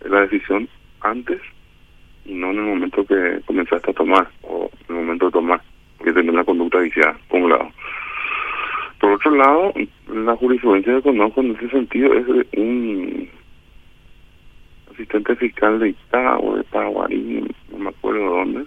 la 0.05 0.21
decisión 0.21 0.69
antes 1.01 1.41
y 2.27 2.35
no 2.35 2.51
en 2.51 2.59
el 2.59 2.65
momento 2.65 3.07
que 3.07 3.41
comenzaste 3.47 3.91
a 3.91 3.95
tomar 3.95 4.29
o 4.43 4.71
en 4.89 4.97
el 4.97 5.03
momento 5.03 5.27
de 5.27 5.33
tomar, 5.33 5.63
porque 5.97 6.13
tenés 6.13 6.35
una 6.35 6.45
conducta 6.45 6.79
viciada, 6.81 7.17
por 7.29 7.41
un 7.41 7.51
lado. 7.51 7.69
Por 9.01 9.13
otro 9.13 9.35
lado, 9.35 9.73
la 10.13 10.37
jurisprudencia 10.37 10.97
que 10.97 11.03
conozco 11.03 11.41
en 11.41 11.57
ese 11.57 11.71
sentido 11.71 12.13
es 12.15 12.27
un 12.57 13.29
asistente 15.03 15.37
fiscal 15.37 15.79
de 15.81 15.91
Itá 15.91 16.39
o 16.39 16.57
de 16.57 16.65
Paraguarí, 16.65 17.45
no 17.71 17.79
me 17.79 17.91
acuerdo 17.91 18.25
dónde, 18.25 18.65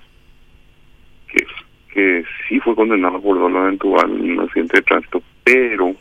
que, 1.28 1.46
que 1.94 2.24
sí 2.48 2.60
fue 2.60 2.76
condenado 2.76 3.22
por 3.22 3.40
dolor 3.40 3.64
eventual 3.64 4.12
en 4.12 4.32
un 4.32 4.40
accidente 4.42 4.78
de 4.78 4.84
tránsito, 4.84 5.22
pero 5.44 5.96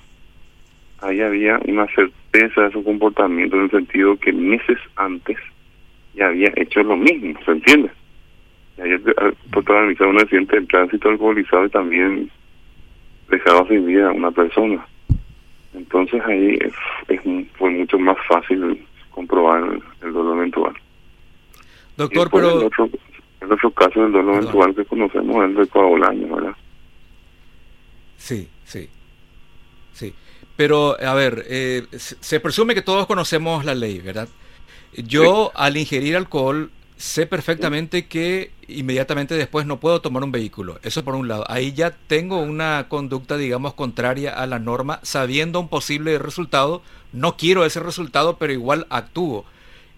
ahí 1.00 1.20
había 1.20 1.60
una 1.66 1.86
certeza 1.86 2.62
de 2.62 2.72
su 2.72 2.82
comportamiento 2.82 3.56
en 3.56 3.62
el 3.64 3.70
sentido 3.70 4.16
que 4.16 4.32
meses 4.32 4.78
antes 4.96 5.38
ya 6.14 6.26
había 6.26 6.52
hecho 6.56 6.82
lo 6.82 6.96
mismo, 6.96 7.38
¿se 7.44 7.52
entiende? 7.52 7.90
Y 8.76 8.80
había 8.82 8.98
protagonizado 9.50 10.10
un 10.10 10.20
accidente 10.20 10.60
de 10.60 10.66
tránsito 10.66 11.08
alcoholizado 11.08 11.66
y 11.66 11.70
también 11.70 12.30
dejaba 13.30 13.66
sin 13.68 13.86
vida 13.86 14.08
a 14.08 14.12
una 14.12 14.30
persona. 14.30 14.84
Entonces 15.74 16.22
ahí 16.24 16.58
es, 16.60 16.72
fue 17.56 17.70
mucho 17.70 17.98
más 17.98 18.16
fácil 18.28 18.84
comprobar 19.14 19.80
dolor 20.14 20.38
eventual. 20.38 20.74
Doctor, 21.96 22.30
pero... 22.30 22.60
El 22.60 22.66
otro, 22.66 22.88
el 23.40 23.52
otro 23.52 23.70
caso 23.72 24.00
del 24.00 24.12
dolor 24.12 24.36
eventual 24.36 24.74
que 24.74 24.84
conocemos 24.84 25.36
es 25.36 25.42
el 25.50 25.54
de 25.54 25.66
coagulaño, 25.66 26.34
¿verdad? 26.34 26.56
Sí, 28.16 28.48
sí, 28.64 28.88
sí. 29.92 30.14
Pero, 30.56 30.96
a 31.00 31.14
ver, 31.14 31.44
eh, 31.48 31.86
se 31.98 32.40
presume 32.40 32.74
que 32.74 32.82
todos 32.82 33.06
conocemos 33.06 33.64
la 33.64 33.74
ley, 33.74 34.00
¿verdad? 34.00 34.28
Yo, 34.96 35.50
sí. 35.52 35.52
al 35.56 35.76
ingerir 35.76 36.16
alcohol, 36.16 36.70
sé 36.96 37.26
perfectamente 37.26 38.06
que 38.06 38.52
inmediatamente 38.68 39.34
después 39.34 39.66
no 39.66 39.80
puedo 39.80 40.00
tomar 40.00 40.22
un 40.22 40.32
vehículo. 40.32 40.78
Eso 40.82 41.04
por 41.04 41.14
un 41.16 41.28
lado. 41.28 41.44
Ahí 41.48 41.72
ya 41.72 41.90
tengo 42.06 42.40
una 42.40 42.86
conducta, 42.88 43.36
digamos, 43.36 43.74
contraria 43.74 44.32
a 44.32 44.46
la 44.46 44.58
norma, 44.58 45.00
sabiendo 45.02 45.60
un 45.60 45.68
posible 45.68 46.18
resultado. 46.18 46.82
No 47.12 47.36
quiero 47.36 47.64
ese 47.64 47.80
resultado, 47.80 48.38
pero 48.38 48.52
igual 48.52 48.86
actúo. 48.90 49.44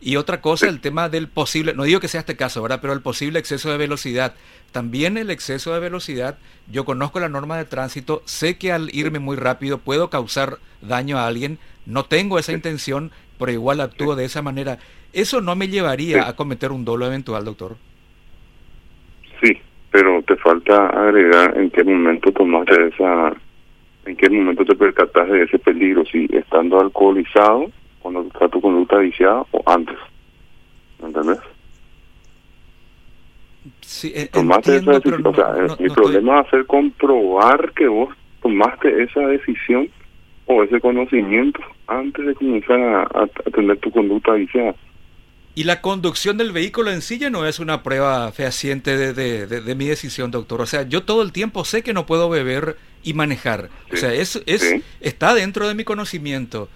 Y 0.00 0.16
otra 0.16 0.40
cosa, 0.40 0.68
el 0.68 0.80
tema 0.80 1.08
del 1.08 1.26
posible, 1.28 1.72
no 1.74 1.84
digo 1.84 2.00
que 2.00 2.08
sea 2.08 2.20
este 2.20 2.36
caso, 2.36 2.62
¿verdad? 2.62 2.80
Pero 2.82 2.92
el 2.92 3.00
posible 3.00 3.38
exceso 3.38 3.70
de 3.70 3.78
velocidad. 3.78 4.34
También 4.70 5.16
el 5.16 5.30
exceso 5.30 5.72
de 5.72 5.80
velocidad, 5.80 6.38
yo 6.70 6.84
conozco 6.84 7.18
la 7.18 7.30
norma 7.30 7.56
de 7.56 7.64
tránsito, 7.64 8.22
sé 8.26 8.58
que 8.58 8.72
al 8.72 8.94
irme 8.94 9.20
muy 9.20 9.36
rápido 9.36 9.78
puedo 9.78 10.10
causar 10.10 10.58
daño 10.82 11.18
a 11.18 11.26
alguien, 11.26 11.58
no 11.86 12.04
tengo 12.04 12.38
esa 12.38 12.52
intención, 12.52 13.10
pero 13.38 13.52
igual 13.52 13.80
actúo 13.80 14.16
de 14.16 14.26
esa 14.26 14.42
manera. 14.42 14.78
¿Eso 15.12 15.40
no 15.40 15.56
me 15.56 15.68
llevaría 15.68 16.28
a 16.28 16.36
cometer 16.36 16.72
un 16.72 16.84
dolo 16.84 17.06
eventual, 17.06 17.44
doctor? 17.44 17.76
Sí, 19.40 19.58
pero 19.90 20.22
te 20.22 20.36
falta 20.36 20.88
agregar 20.88 21.56
en 21.56 21.70
qué 21.70 21.82
momento 21.84 22.30
tomaste 22.32 22.88
esa, 22.88 23.34
en 24.04 24.16
qué 24.16 24.28
momento 24.28 24.64
te 24.64 24.74
percataste 24.74 25.32
de 25.32 25.44
ese 25.44 25.58
peligro, 25.58 26.04
si 26.04 26.28
estando 26.32 26.78
alcoholizado, 26.80 27.70
cuando 28.12 28.22
está 28.32 28.48
tu 28.48 28.60
conducta 28.60 28.98
viciada 28.98 29.44
o 29.50 29.62
antes. 29.66 29.96
¿Me 31.00 31.08
entendés? 31.08 31.38
Sí, 33.80 34.12
tomaste 34.32 34.76
entiendo, 34.76 34.92
esa 34.92 35.00
decisión. 35.00 35.22
no- 35.22 35.30
o 35.30 35.34
sea, 35.34 35.66
no- 35.66 35.76
mi 35.80 35.88
no 35.88 35.94
problema 35.94 36.34
va 36.34 36.40
a 36.40 36.50
ser 36.50 36.66
comprobar 36.66 37.72
que 37.72 37.88
vos 37.88 38.14
tomaste 38.42 39.02
esa 39.02 39.20
decisión 39.22 39.88
o 40.46 40.62
ese 40.62 40.80
conocimiento 40.80 41.60
antes 41.88 42.26
de 42.26 42.34
comenzar 42.34 42.78
a, 42.80 43.02
a- 43.02 43.50
tener 43.52 43.76
tu 43.78 43.90
conducta 43.90 44.32
viciada. 44.34 44.74
Y 45.56 45.64
la 45.64 45.80
conducción 45.80 46.36
del 46.36 46.52
vehículo 46.52 46.92
en 46.92 47.00
sí 47.00 47.18
ya 47.18 47.30
no 47.30 47.44
es 47.46 47.58
una 47.58 47.82
prueba 47.82 48.30
fehaciente 48.30 48.96
de, 48.96 49.14
de- 49.14 49.46
de- 49.46 49.60
de 49.62 49.74
mi 49.74 49.86
decisión, 49.86 50.30
doctor. 50.30 50.60
O 50.60 50.66
sea, 50.66 50.82
yo 50.82 51.02
todo 51.02 51.22
el 51.22 51.32
tiempo 51.32 51.64
sé 51.64 51.82
que 51.82 51.94
no 51.94 52.06
puedo 52.06 52.28
beber 52.28 52.76
y 53.02 53.14
manejar. 53.14 53.70
O 53.92 53.96
sea, 53.96 54.12
es, 54.12 54.40
es, 54.46 54.60
sí. 54.62 54.82
está 55.00 55.34
dentro 55.34 55.66
de 55.66 55.74
mi 55.74 55.82
conocimiento. 55.84 56.68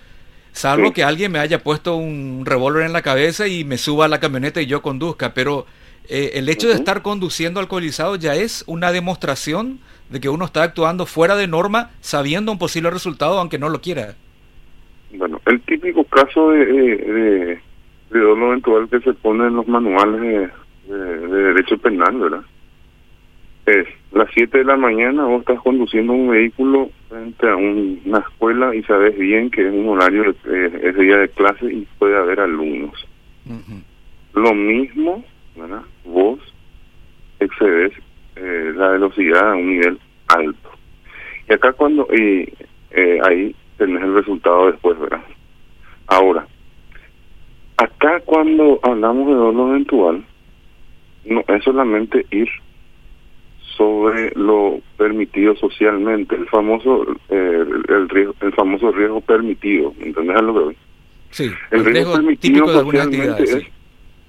Salvo 0.53 0.89
Sí. 0.89 0.93
que 0.95 1.05
alguien 1.05 1.33
me 1.33 1.39
haya 1.39 1.63
puesto 1.63 1.97
un 1.97 2.45
revólver 2.45 2.85
en 2.85 2.93
la 2.93 3.03
cabeza 3.03 3.47
y 3.49 3.65
me 3.65 3.79
suba 3.79 4.07
a 4.07 4.09
la 4.09 4.21
camioneta 4.21 4.61
y 4.61 4.67
yo 4.67 4.83
conduzca. 4.83 5.33
Pero 5.35 5.67
eh, 6.09 6.33
el 6.35 6.49
hecho 6.49 6.69
de 6.69 6.75
estar 6.75 7.03
conduciendo 7.03 7.61
alcoholizado 7.61 8.17
ya 8.17 8.35
es 8.35 8.65
una 8.67 8.91
demostración 8.93 9.79
de 10.09 10.19
que 10.21 10.29
uno 10.29 10.45
está 10.45 10.65
actuando 10.65 11.07
fuera 11.07 11.37
de 11.37 11.47
norma 11.47 11.91
sabiendo 12.01 12.51
un 12.51 12.59
posible 12.59 12.91
resultado 12.91 13.39
aunque 13.39 13.59
no 13.59 13.69
lo 13.69 13.81
quiera. 13.81 14.15
Bueno, 15.13 15.41
el 15.47 15.61
típico 15.63 16.05
caso 16.05 16.51
de, 16.51 16.65
de, 16.67 16.97
de, 16.97 17.61
de 18.11 18.19
dolo 18.21 18.49
eventual 18.49 18.89
que 18.89 19.01
se 19.01 19.13
pone 19.15 19.47
en 19.47 19.55
los 19.57 19.67
manuales 19.69 20.21
de, 20.21 20.95
de- 20.95 21.27
de 21.29 21.43
derecho 21.53 21.79
penal, 21.79 22.17
¿verdad? 22.19 22.41
Es 23.67 23.87
las 24.13 24.29
7 24.35 24.59
de 24.59 24.65
la 24.65 24.77
mañana 24.77 25.25
vos 25.25 25.41
estás 25.41 25.61
conduciendo 25.63 26.13
un 26.13 26.31
vehículo 26.31 26.91
frente 27.11 27.49
a 27.49 27.57
un- 27.57 28.01
una 28.07 28.19
escuela 28.21 28.75
y 28.75 28.83
sabes 28.85 29.19
bien 29.19 29.51
que 29.51 29.67
es 29.67 29.75
un 29.75 29.89
horario, 29.89 30.31
eh, 30.31 30.81
es 30.83 30.97
día 30.97 31.17
de 31.19 31.29
clase 31.31 31.67
y 31.67 31.87
puede 31.99 32.17
haber 32.17 32.41
alumnos. 32.41 32.95
Lo 34.35 34.55
mismo, 34.55 35.25
¿verdad? 35.57 35.83
Vos 36.05 36.39
excedes 37.41 37.93
eh, 38.37 38.73
la 38.77 38.91
velocidad 38.91 39.51
a 39.53 39.57
un 39.57 39.67
nivel 39.69 39.99
alto. 40.29 40.71
Y 41.49 41.53
acá 41.53 41.73
cuando, 41.73 42.07
y 42.15 42.49
eh, 42.93 43.19
ahí 43.29 43.55
tenés 43.77 44.03
el 44.05 44.15
resultado 44.15 44.71
después, 44.71 44.99
¿verdad? 44.99 45.21
Ahora, 46.07 46.47
acá 47.77 48.21
cuando 48.25 48.79
hablamos 48.83 49.27
de 49.29 49.35
dolo 49.35 49.69
eventual, 49.71 50.25
no 51.25 51.43
es 51.49 51.65
solamente 51.65 52.25
ir 52.31 52.49
sobre 53.81 54.31
lo 54.35 54.79
permitido 54.99 55.57
socialmente, 55.57 56.37
el 56.37 56.47
famoso 56.49 57.03
eh, 57.31 57.65
el, 57.89 58.09
riesgo, 58.11 58.35
el 58.43 58.53
famoso 58.53 58.93
riesgo 58.93 59.23
permitido, 59.23 59.95
¿entendés 60.01 60.37
a 60.37 60.43
lo 60.43 60.53
que 60.53 60.61
voy? 60.61 60.77
Sí, 61.31 61.45
El 61.71 61.79
el 61.79 61.85
riesgo 61.87 61.93
riesgo 61.93 62.13
permitido 62.17 62.67
de 62.67 62.73
socialmente 62.75 63.47
sí. 63.47 63.57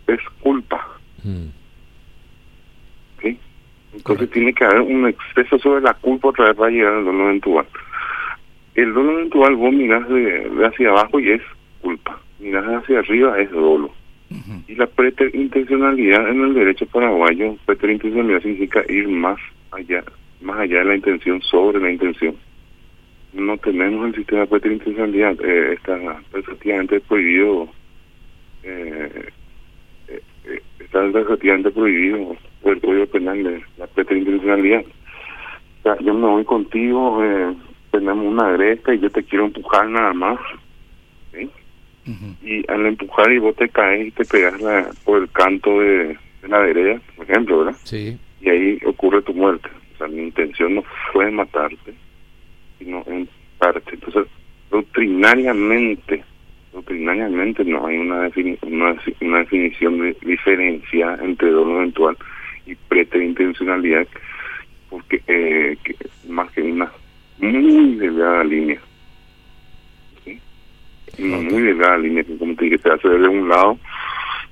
es, 0.08 0.20
es 0.20 0.30
culpa. 0.40 0.88
Mm. 1.22 1.48
¿sí? 3.22 3.28
Entonces 3.28 4.04
Correcto. 4.04 4.34
tiene 4.34 4.54
que 4.54 4.64
haber 4.64 4.80
un 4.84 5.08
exceso 5.10 5.60
sobre 5.60 5.82
la 5.82 5.96
culpa 5.96 6.30
otra 6.30 6.46
vez 6.46 6.56
para 6.56 6.72
llegar 6.72 6.94
al 6.94 7.04
dolor 7.04 7.26
eventual. 7.26 7.66
El 8.76 8.94
dolor 8.94 9.16
eventual 9.16 9.56
vos 9.58 9.74
mirás 9.74 10.08
de, 10.08 10.50
de 10.50 10.66
hacia 10.66 10.92
abajo 10.92 11.20
y 11.20 11.32
es 11.32 11.42
culpa. 11.82 12.18
Mirás 12.40 12.64
hacia 12.68 13.00
arriba 13.00 13.38
es 13.38 13.52
Y 14.68 14.76
la 14.76 14.88
preterintencionalidad 14.88 16.30
en 16.30 16.42
el 16.42 16.54
derecho 16.54 16.86
paraguayo, 16.86 17.58
preterintencionalidad 17.66 18.42
significa 18.42 18.84
ir 18.90 19.08
más 19.08 19.40
allá, 19.72 20.04
más 20.42 20.60
allá 20.60 20.80
de 20.80 20.86
la 20.86 20.96
intención 20.96 21.42
sobre 21.42 21.80
la 21.80 21.92
intención. 21.92 22.36
No 23.34 23.58
tenemos 23.58 24.08
el 24.08 24.16
sistema 24.16 24.42
de 24.42 24.48
preterintencionalidad, 24.48 25.38
eh, 25.44 25.74
está 25.74 26.22
perfectamente 26.32 27.00
prohibido, 27.02 27.70
eh, 28.64 29.30
eh, 30.08 30.22
eh, 30.46 30.62
está 30.80 31.10
perfectamente 31.12 31.72
prohibido 31.72 32.36
por 32.62 32.74
el 32.74 32.82
Código 32.82 33.06
Penal 33.08 33.44
de 33.44 33.64
la 33.78 33.88
preterintencionalidad. 33.88 34.84
O 35.80 35.84
sea, 35.84 35.98
yo 36.00 36.14
me 36.14 36.28
voy 36.28 36.46
contigo, 36.46 37.24
eh, 37.24 37.54
tenemos 37.92 38.26
una 38.26 38.52
gresca 38.52 38.94
y 38.94 39.00
yo 39.00 39.10
te 39.10 39.24
quiero 39.24 39.46
empujar 39.46 39.90
nada 39.90 40.14
más. 40.14 40.40
Y 42.44 42.70
al 42.72 42.86
empujar 42.86 43.32
y 43.32 43.38
vos 43.38 43.56
te 43.56 43.70
caes 43.70 44.08
y 44.08 44.12
te 44.12 44.26
pegas 44.26 44.60
la, 44.62 44.90
por 45.04 45.22
el 45.22 45.30
canto 45.32 45.80
de, 45.80 46.18
de 46.42 46.48
la 46.48 46.60
vereda, 46.60 47.00
por 47.16 47.30
ejemplo, 47.30 47.60
¿verdad? 47.60 47.80
Sí. 47.84 48.18
Y 48.42 48.50
ahí 48.50 48.80
ocurre 48.86 49.22
tu 49.22 49.34
muerte. 49.34 49.70
O 49.94 49.98
sea, 49.98 50.08
mi 50.08 50.24
intención 50.24 50.76
no 50.76 50.84
fue 51.12 51.30
matarte, 51.30 51.94
sino 52.80 53.04
en 53.08 53.30
parte. 53.60 53.94
Entonces, 53.94 54.26
doctrinariamente, 54.72 56.24
doctrinariamente 56.74 57.64
no 57.64 57.86
hay 57.86 57.98
una, 57.98 58.24
defini 58.24 58.58
una, 58.64 58.96
una 59.22 59.40
definición 59.40 60.00
de 60.00 60.18
diferencia 60.22 61.18
entre 61.22 61.52
dolo 61.52 61.78
eventual 61.78 62.18
y 62.66 62.76
preterintencionalidad, 62.76 64.08
porque 64.90 65.22
eh, 65.28 65.78
que, 65.84 65.96
más 66.28 66.52
que 66.52 66.62
una 66.62 66.92
muy 67.40 67.96
delgada 67.96 68.44
línea. 68.44 68.80
Muy 71.26 71.62
delgada 71.64 71.98
línea 71.98 72.24
que, 72.24 72.38
como 72.38 72.56
te 72.56 72.66
dije, 72.66 72.78
te 72.78 72.92
hace 72.92 73.08
de 73.08 73.28
un 73.28 73.48
lado 73.50 73.78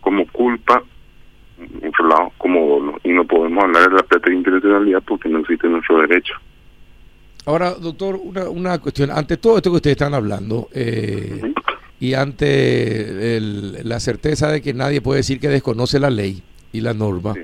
como 0.02 0.26
culpa, 0.28 0.84
de 1.58 1.88
otro 1.90 2.08
lado 2.08 2.32
como 2.38 2.68
dolo. 2.68 3.00
Y 3.04 3.10
no 3.10 3.26
podemos 3.26 3.64
hablar 3.64 3.90
de 3.90 3.96
la 3.96 4.04
preterintencionalidad 4.04 5.04
porque 5.06 5.30
no 5.30 5.40
existe 5.40 5.68
nuestro 5.68 6.00
derecho. 6.02 6.34
Ahora, 7.46 7.72
doctor, 7.72 8.20
una, 8.22 8.50
una 8.50 8.78
cuestión. 8.80 9.10
Ante 9.12 9.38
todo 9.38 9.58
esto 9.58 9.70
que 9.72 9.78
ustedes 9.78 9.96
están 9.96 10.14
hablando, 10.14 10.68
eh, 10.74 11.54
y 12.00 12.14
ante 12.14 13.38
el- 13.38 13.78
la 13.88 14.00
certeza 14.00 14.50
de 14.52 14.62
que 14.62 14.74
nadie 14.74 15.02
puede 15.02 15.18
decir 15.20 15.40
que 15.40 15.50
desconoce 15.50 16.00
la 16.00 16.10
ley 16.10 16.42
y 16.72 16.82
la 16.82 16.94
norma, 16.94 17.34
Sí. 17.34 17.42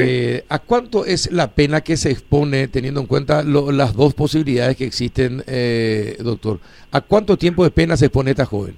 Eh, 0.00 0.44
¿a 0.48 0.58
cuánto 0.58 1.04
es 1.04 1.30
la 1.32 1.50
pena 1.52 1.80
que 1.80 1.96
se 1.96 2.10
expone 2.10 2.68
teniendo 2.68 3.00
en 3.00 3.06
cuenta 3.06 3.42
lo- 3.42 3.72
las 3.72 3.94
dos 3.94 4.14
posibilidades 4.14 4.76
que 4.76 4.84
existen, 4.84 5.42
eh, 5.46 6.16
doctor? 6.20 6.58
¿A 6.92 7.00
cuánto 7.00 7.36
tiempo 7.36 7.64
de 7.64 7.70
pena 7.70 7.96
se 7.96 8.06
expone 8.06 8.30
esta 8.30 8.44
joven? 8.46 8.74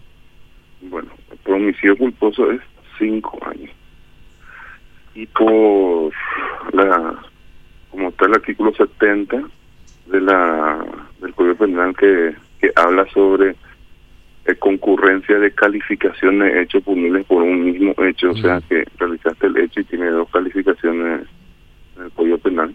Bueno, 0.82 1.08
por 1.44 1.54
homicidio 1.54 1.96
culposo 1.96 2.50
es 2.50 2.60
cinco 2.98 3.38
años. 3.46 3.70
Y 5.14 5.26
por 5.26 6.12
la, 6.72 7.14
como 7.90 8.08
está 8.10 8.26
el 8.26 8.34
artículo 8.34 8.72
70 8.74 9.42
de 10.06 10.20
la 10.20 10.84
del 11.20 11.34
Código 11.34 11.56
Penal 11.56 11.94
que, 11.96 12.34
que 12.60 12.70
habla 12.76 13.06
sobre 13.12 13.54
eh, 14.46 14.54
concurrencia 14.56 15.38
de 15.38 15.52
calificación 15.52 16.38
de 16.38 16.62
hechos 16.62 16.82
punibles 16.82 17.26
por 17.26 17.42
un 17.42 17.64
mismo 17.64 17.94
hecho, 17.98 18.30
o 18.30 18.36
sea 18.36 18.60
que 18.68 18.84
realizaste 18.98 19.46
el 19.46 19.58
hecho 19.58 19.80
y 19.80 19.84
tiene 19.84 20.10
dos 20.10 20.30
calificaciones 20.30 21.26
en 21.96 22.04
el 22.04 22.10
Código 22.12 22.38
Penal, 22.38 22.74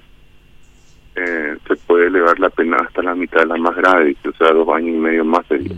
eh, 1.15 1.57
se 1.67 1.75
puede 1.77 2.07
elevar 2.07 2.39
la 2.39 2.49
pena 2.49 2.77
hasta 2.77 3.01
la 3.01 3.15
mitad 3.15 3.39
de 3.39 3.47
la 3.47 3.57
más 3.57 3.75
grave, 3.75 4.15
o 4.27 4.33
sea, 4.33 4.51
dos 4.51 4.67
años 4.69 4.95
y 4.95 4.99
medio 4.99 5.25
más 5.25 5.45
sería. 5.47 5.75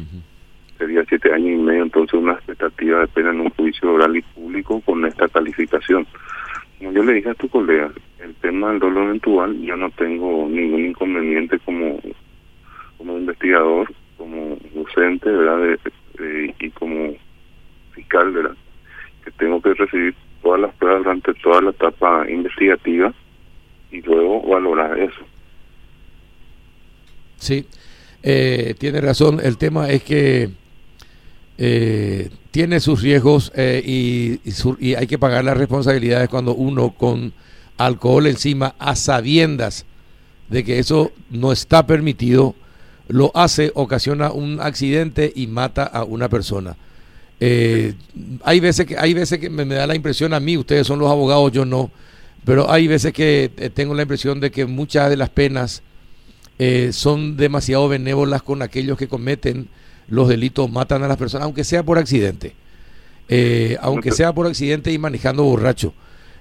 Sería 0.77 1.03
siete 1.07 1.33
años 1.33 1.59
y 1.59 1.63
medio, 1.63 1.83
entonces 1.83 2.19
una 2.19 2.33
expectativa 2.33 2.99
de 2.99 3.07
pena 3.07 3.31
en 3.31 3.41
un 3.41 3.49
juicio 3.51 3.93
oral 3.93 4.15
y 4.15 4.21
público 4.21 4.81
con 4.81 5.05
esta 5.05 5.27
calificación. 5.27 6.05
Como 6.77 6.91
yo 6.91 7.03
le 7.03 7.13
dije 7.13 7.29
a 7.29 7.35
tu 7.35 7.49
colega, 7.49 7.91
el 8.19 8.35
tema 8.35 8.69
del 8.69 8.79
dolor 8.79 9.05
eventual, 9.05 9.59
yo 9.61 9.75
no 9.75 9.89
tengo 9.91 10.47
ningún 10.49 10.85
inconveniente 10.85 11.57
como, 11.59 11.99
como 12.97 13.17
investigador, 13.17 13.91
docente, 14.97 15.29
¿verdad? 15.29 15.57
De- 15.57 16.23
de- 16.23 16.55
y 16.59 16.69
como 16.71 17.13
fiscal, 17.93 18.31
¿verdad? 18.31 18.55
Que 19.23 19.31
tengo 19.31 19.61
que 19.61 19.73
recibir 19.73 20.15
todas 20.41 20.61
las 20.61 20.73
pruebas 20.75 21.03
durante 21.03 21.33
toda 21.35 21.61
la 21.61 21.69
etapa 21.71 22.29
investigativa 22.29 23.13
y 23.91 24.01
luego 24.01 24.41
valorar 24.47 24.97
eso. 24.99 25.19
Sí, 27.37 27.65
eh, 28.23 28.75
tiene 28.77 29.01
razón. 29.01 29.39
El 29.41 29.57
tema 29.57 29.89
es 29.89 30.03
que 30.03 30.49
eh, 31.57 32.29
tiene 32.51 32.79
sus 32.79 33.01
riesgos 33.01 33.51
eh, 33.55 33.81
y, 33.85 34.39
y, 34.79 34.95
hay 34.95 35.07
que 35.07 35.17
pagar 35.19 35.43
las 35.43 35.57
responsabilidades 35.57 36.29
cuando 36.29 36.53
uno 36.55 36.91
con 36.91 37.33
alcohol 37.77 38.25
encima, 38.27 38.75
a 38.79 38.95
sabiendas 38.95 39.85
de 40.49 40.63
que 40.63 40.79
eso 40.79 41.11
no 41.29 41.51
está 41.51 41.85
permitido, 41.85 42.55
lo 43.07 43.31
hace, 43.35 43.71
ocasiona 43.75 44.31
un 44.31 44.59
accidente 44.61 45.31
y 45.35 45.47
mata 45.47 45.83
a 45.83 46.03
una 46.03 46.29
persona. 46.29 46.75
Eh, 47.39 47.93
hay 48.43 48.59
veces 48.59 48.85
que 48.85 48.97
hay 48.97 49.13
veces 49.13 49.39
que 49.39 49.49
me, 49.49 49.65
da 49.65 49.85
la 49.85 49.95
impresión 49.95 50.33
a 50.33 50.39
mí, 50.39 50.57
ustedes 50.57 50.87
son 50.87 50.99
los 50.99 51.09
abogados, 51.09 51.51
yo 51.51 51.65
no, 51.65 51.91
pero 52.45 52.71
hay 52.71 52.87
veces 52.87 53.13
que 53.13 53.71
tengo 53.73 53.93
la 53.93 54.01
impresión 54.01 54.39
de 54.39 54.51
que 54.51 54.65
muchas 54.65 55.09
de 55.09 55.17
las 55.17 55.29
penas 55.29 55.83
son 56.91 57.37
demasiado 57.37 57.87
benévolas 57.87 58.41
con 58.41 58.63
aquellos 58.63 58.97
que 58.97 59.07
cometen 59.07 59.69
los 60.07 60.27
delitos 60.27 60.71
matan 60.71 61.03
a 61.03 61.07
las 61.07 61.17
personas, 61.17 61.45
aunque 61.45 61.63
sea 61.63 61.83
por 61.83 61.97
accidente. 61.97 62.55
Eh, 63.29 63.77
aunque 63.81 64.11
sea 64.11 64.33
por 64.33 64.47
accidente 64.47 64.91
y 64.91 64.97
manejando 64.97 65.43
borracho. 65.43 65.93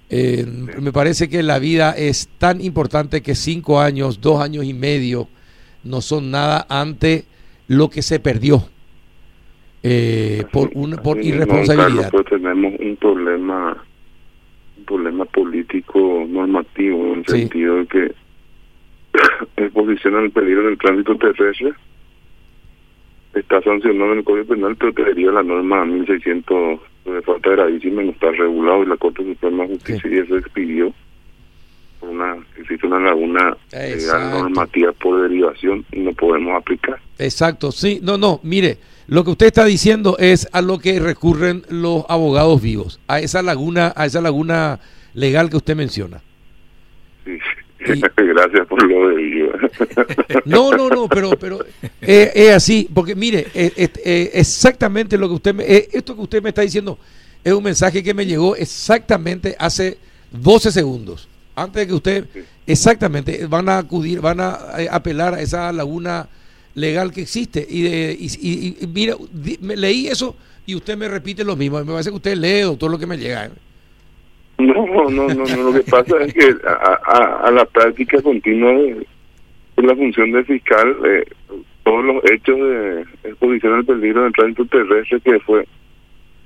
Eh, 0.08 0.46
me 0.80 0.92
parece 0.92 1.28
que 1.28 1.42
la 1.42 1.58
vida 1.58 1.90
es 1.90 2.28
tan 2.38 2.60
importante 2.60 3.22
que 3.22 3.34
cinco 3.34 3.80
años, 3.80 4.20
dos 4.20 4.40
años 4.40 4.64
y 4.64 4.72
medio 4.72 5.28
no 5.86 6.00
son 6.00 6.30
nada 6.30 6.66
ante 6.68 7.24
lo 7.68 7.88
que 7.88 8.02
se 8.02 8.20
perdió 8.20 8.62
eh, 9.82 10.44
por, 10.52 10.70
una, 10.74 10.96
por 10.96 11.18
irresponsabilidad. 11.18 12.10
tenemos 12.28 12.74
un 12.80 12.96
problema, 12.96 13.84
un 14.78 14.84
problema 14.84 15.24
político 15.26 16.26
normativo 16.28 17.12
en 17.12 17.18
el 17.20 17.26
sentido 17.26 17.76
de 17.76 17.86
que 17.86 18.14
exposición 19.56 20.16
al 20.16 20.30
peligro 20.30 20.64
del 20.64 20.78
tránsito 20.78 21.16
terrestre. 21.16 21.72
Está 23.34 23.60
sancionado 23.60 24.12
en 24.12 24.18
el 24.18 24.24
Código 24.24 24.46
Penal, 24.46 24.76
pero 24.76 24.92
te 24.94 25.14
la 25.14 25.42
norma 25.42 25.84
1600 25.84 26.80
de 27.04 27.22
falta 27.22 27.50
gravísima 27.50 28.02
no 28.02 28.10
está 28.10 28.30
regulado 28.32 28.82
y 28.82 28.86
la 28.86 28.96
Corte 28.96 29.22
Suprema 29.22 29.64
de 29.64 29.74
Justicia 29.74 30.10
y 30.10 30.18
eso 30.18 30.38
expidió 30.38 30.92
una 32.16 32.36
existe 32.58 32.86
una 32.86 32.98
laguna 32.98 33.56
legal 33.72 34.30
normativa 34.30 34.92
por 34.92 35.22
derivación 35.22 35.84
y 35.92 36.00
no 36.00 36.12
podemos 36.12 36.56
aplicar. 36.56 36.98
Exacto, 37.18 37.72
sí, 37.72 38.00
no, 38.02 38.18
no, 38.18 38.40
mire, 38.42 38.78
lo 39.08 39.24
que 39.24 39.30
usted 39.30 39.46
está 39.46 39.64
diciendo 39.64 40.16
es 40.18 40.48
a 40.52 40.62
lo 40.62 40.78
que 40.78 40.98
recurren 40.98 41.62
los 41.68 42.04
abogados 42.08 42.60
vivos, 42.60 43.00
a 43.06 43.20
esa 43.20 43.42
laguna, 43.42 43.92
a 43.94 44.06
esa 44.06 44.20
laguna 44.20 44.80
legal 45.14 45.50
que 45.50 45.56
usted 45.56 45.76
menciona. 45.76 46.22
Sí, 47.24 47.38
Gracias 48.16 48.66
por 48.66 48.82
lo 48.82 49.08
de 49.08 49.50
No, 50.44 50.72
no, 50.72 50.88
no, 50.88 51.08
pero, 51.08 51.30
pero 51.38 51.64
eh, 52.00 52.32
es 52.34 52.50
así, 52.50 52.88
porque 52.92 53.14
mire, 53.14 53.46
eh, 53.54 53.72
eh, 53.76 54.30
exactamente 54.34 55.16
lo 55.16 55.28
que 55.28 55.34
usted 55.34 55.54
me, 55.54 55.64
esto 55.68 56.14
que 56.14 56.22
usted 56.22 56.42
me 56.42 56.48
está 56.48 56.62
diciendo 56.62 56.98
es 57.44 57.52
un 57.52 57.62
mensaje 57.62 58.02
que 58.02 58.12
me 58.12 58.26
llegó 58.26 58.56
exactamente 58.56 59.54
hace 59.58 59.98
12 60.32 60.72
segundos. 60.72 61.28
Antes 61.56 61.82
de 61.82 61.86
que 61.88 61.94
usted, 61.94 62.24
exactamente, 62.66 63.46
van 63.46 63.68
a 63.68 63.78
acudir, 63.78 64.20
van 64.20 64.40
a 64.40 64.58
apelar 64.90 65.34
a 65.34 65.40
esa 65.40 65.72
laguna 65.72 66.28
legal 66.74 67.12
que 67.12 67.22
existe. 67.22 67.66
Y, 67.68 67.82
de, 67.82 68.16
y, 68.18 68.76
y, 68.80 68.86
mira, 68.86 69.16
me 69.60 69.76
leí 69.76 70.06
eso 70.06 70.36
y 70.66 70.74
usted 70.74 70.96
me 70.96 71.08
repite 71.08 71.42
lo 71.42 71.56
mismo. 71.56 71.78
Me 71.80 71.92
parece 71.92 72.10
que 72.10 72.16
usted 72.16 72.36
lee, 72.36 72.76
todo 72.78 72.90
lo 72.90 72.98
que 72.98 73.06
me 73.06 73.16
llega. 73.16 73.50
No, 74.58 74.86
no, 74.86 75.28
no, 75.28 75.28
no, 75.28 75.70
lo 75.70 75.72
que 75.72 75.90
pasa 75.90 76.18
es 76.22 76.32
que 76.32 76.54
a, 76.64 77.50
la 77.50 77.64
práctica 77.66 78.22
continua 78.22 78.72
de, 78.72 79.06
la 79.76 79.94
función 79.94 80.32
de 80.32 80.44
fiscal, 80.44 80.96
eh, 81.04 81.24
todos 81.84 82.04
los 82.04 82.24
hechos 82.30 82.58
de 82.58 83.02
exposición 83.24 83.74
al 83.74 83.84
peligro 83.84 84.24
del 84.24 84.32
tránsito 84.32 84.64
terrestre 84.66 85.20
que 85.20 85.38
fue, 85.40 85.66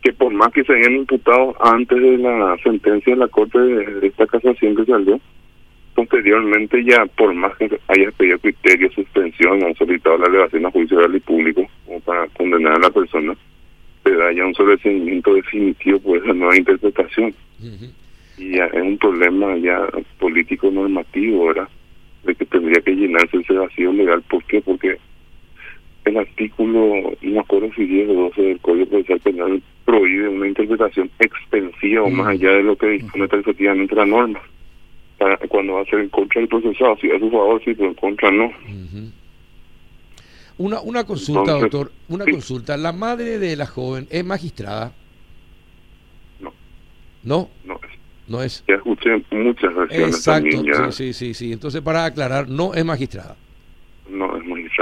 que 0.03 0.13
por 0.13 0.33
más 0.33 0.53
que 0.53 0.65
se 0.65 0.73
hayan 0.73 0.95
imputado 0.95 1.55
antes 1.61 2.01
de 2.01 2.19
la 2.19 2.57
sentencia 2.63 3.13
de 3.13 3.21
la 3.21 3.29
Corte 3.29 3.59
de, 3.59 4.07
esta 4.07 4.27
casación 4.27 4.75
que 4.77 4.85
salió, 4.85 5.21
posteriormente 5.95 6.83
ya 6.85 7.05
por 7.07 7.35
más 7.35 7.57
que 7.57 7.79
haya 7.89 8.11
pedido 8.13 8.39
criterio, 8.39 8.91
suspensión, 8.93 9.63
han 9.63 9.75
solicitado 9.75 10.19
la 10.19 10.29
elevación 10.29 10.67
a 10.67 10.71
juicio 10.71 10.99
oral 10.99 11.15
y 11.15 11.21
público 11.21 11.69
como 11.87 12.01
para 12.01 12.27
condenar 12.29 12.75
a 12.75 12.79
la 12.79 12.91
persona, 12.91 13.35
se 14.05 14.11
da 14.15 14.33
ya 14.33 14.47
un 14.47 14.55
sobreseimiento 14.55 15.35
definitivo 15.35 16.01
por 16.01 16.19
esa 16.19 16.33
nueva 16.33 16.57
interpretación 16.57 17.35
y 18.39 18.59
es 18.59 18.73
un 18.73 18.97
problema 18.97 19.57
ya 19.59 19.87
político 20.19 20.71
normativo, 20.71 21.49
¿verdad? 21.49 21.69
De 22.25 22.35
que 22.35 22.47
tendría 22.47 22.81
que 22.81 22.93
llenarse 22.93 23.37
ese 23.37 23.53
vacío 23.53 23.93
legal. 23.93 24.23
¿Por 24.23 24.43
qué? 24.45 24.63
Porque 24.63 24.97
el 26.05 26.17
artículo, 26.17 27.13
no 27.21 27.41
acuerdo 27.41 27.71
si 27.75 27.85
10 27.85 28.09
o 28.11 28.15
12 28.15 28.43
del 28.43 28.61
Código 28.61 28.87
Procesal 28.87 29.21
Penal 29.21 29.63
prohíbe 29.85 30.29
una 30.29 30.49
interpretación 30.49 31.11
extensiva 31.19 32.03
o 32.03 32.11
más 32.11 32.29
allá 32.29 32.51
de 32.51 32.63
lo 32.63 32.77
que 32.77 32.89
dispone 32.89 33.25
efectivamente 33.25 33.95
la 33.95 34.07
norma. 34.07 34.41
Para, 35.19 35.37
cuando 35.37 35.75
va 35.75 35.83
a 35.83 35.85
ser 35.85 36.01
en 36.01 36.09
contra 36.09 36.41
del 36.41 36.49
procesado, 36.49 36.97
si 36.97 37.09
es 37.09 37.15
a 37.15 37.19
su 37.19 37.31
favor, 37.31 37.61
sí, 37.63 37.75
pero 37.75 37.89
en 37.89 37.95
contra 37.95 38.31
no. 38.31 38.51
Una, 40.57 40.81
una 40.81 41.05
consulta, 41.05 41.53
doctor, 41.53 41.93
una 42.09 42.25
consulta. 42.25 42.77
¿La 42.77 42.93
madre 42.93 43.39
de 43.39 43.57
la 43.57 43.67
joven 43.67 44.07
es 44.11 44.25
magistrada? 44.25 44.93
No. 46.41 46.53
¿No? 47.23 47.51
No, 47.65 47.81
no 48.29 48.43
es. 48.43 48.65
Ya 48.67 48.77
escuché 48.77 49.23
muchas 49.31 49.75
versiones 49.75 50.17
Exacto, 50.17 50.51
también. 50.51 50.93
Sí, 50.93 51.13
sí, 51.13 51.35
sí, 51.35 51.53
Entonces, 51.53 51.83
para 51.83 52.07
aclarar, 52.07 52.49
no 52.49 52.73
es 52.73 52.85
magistrada. 52.85 53.37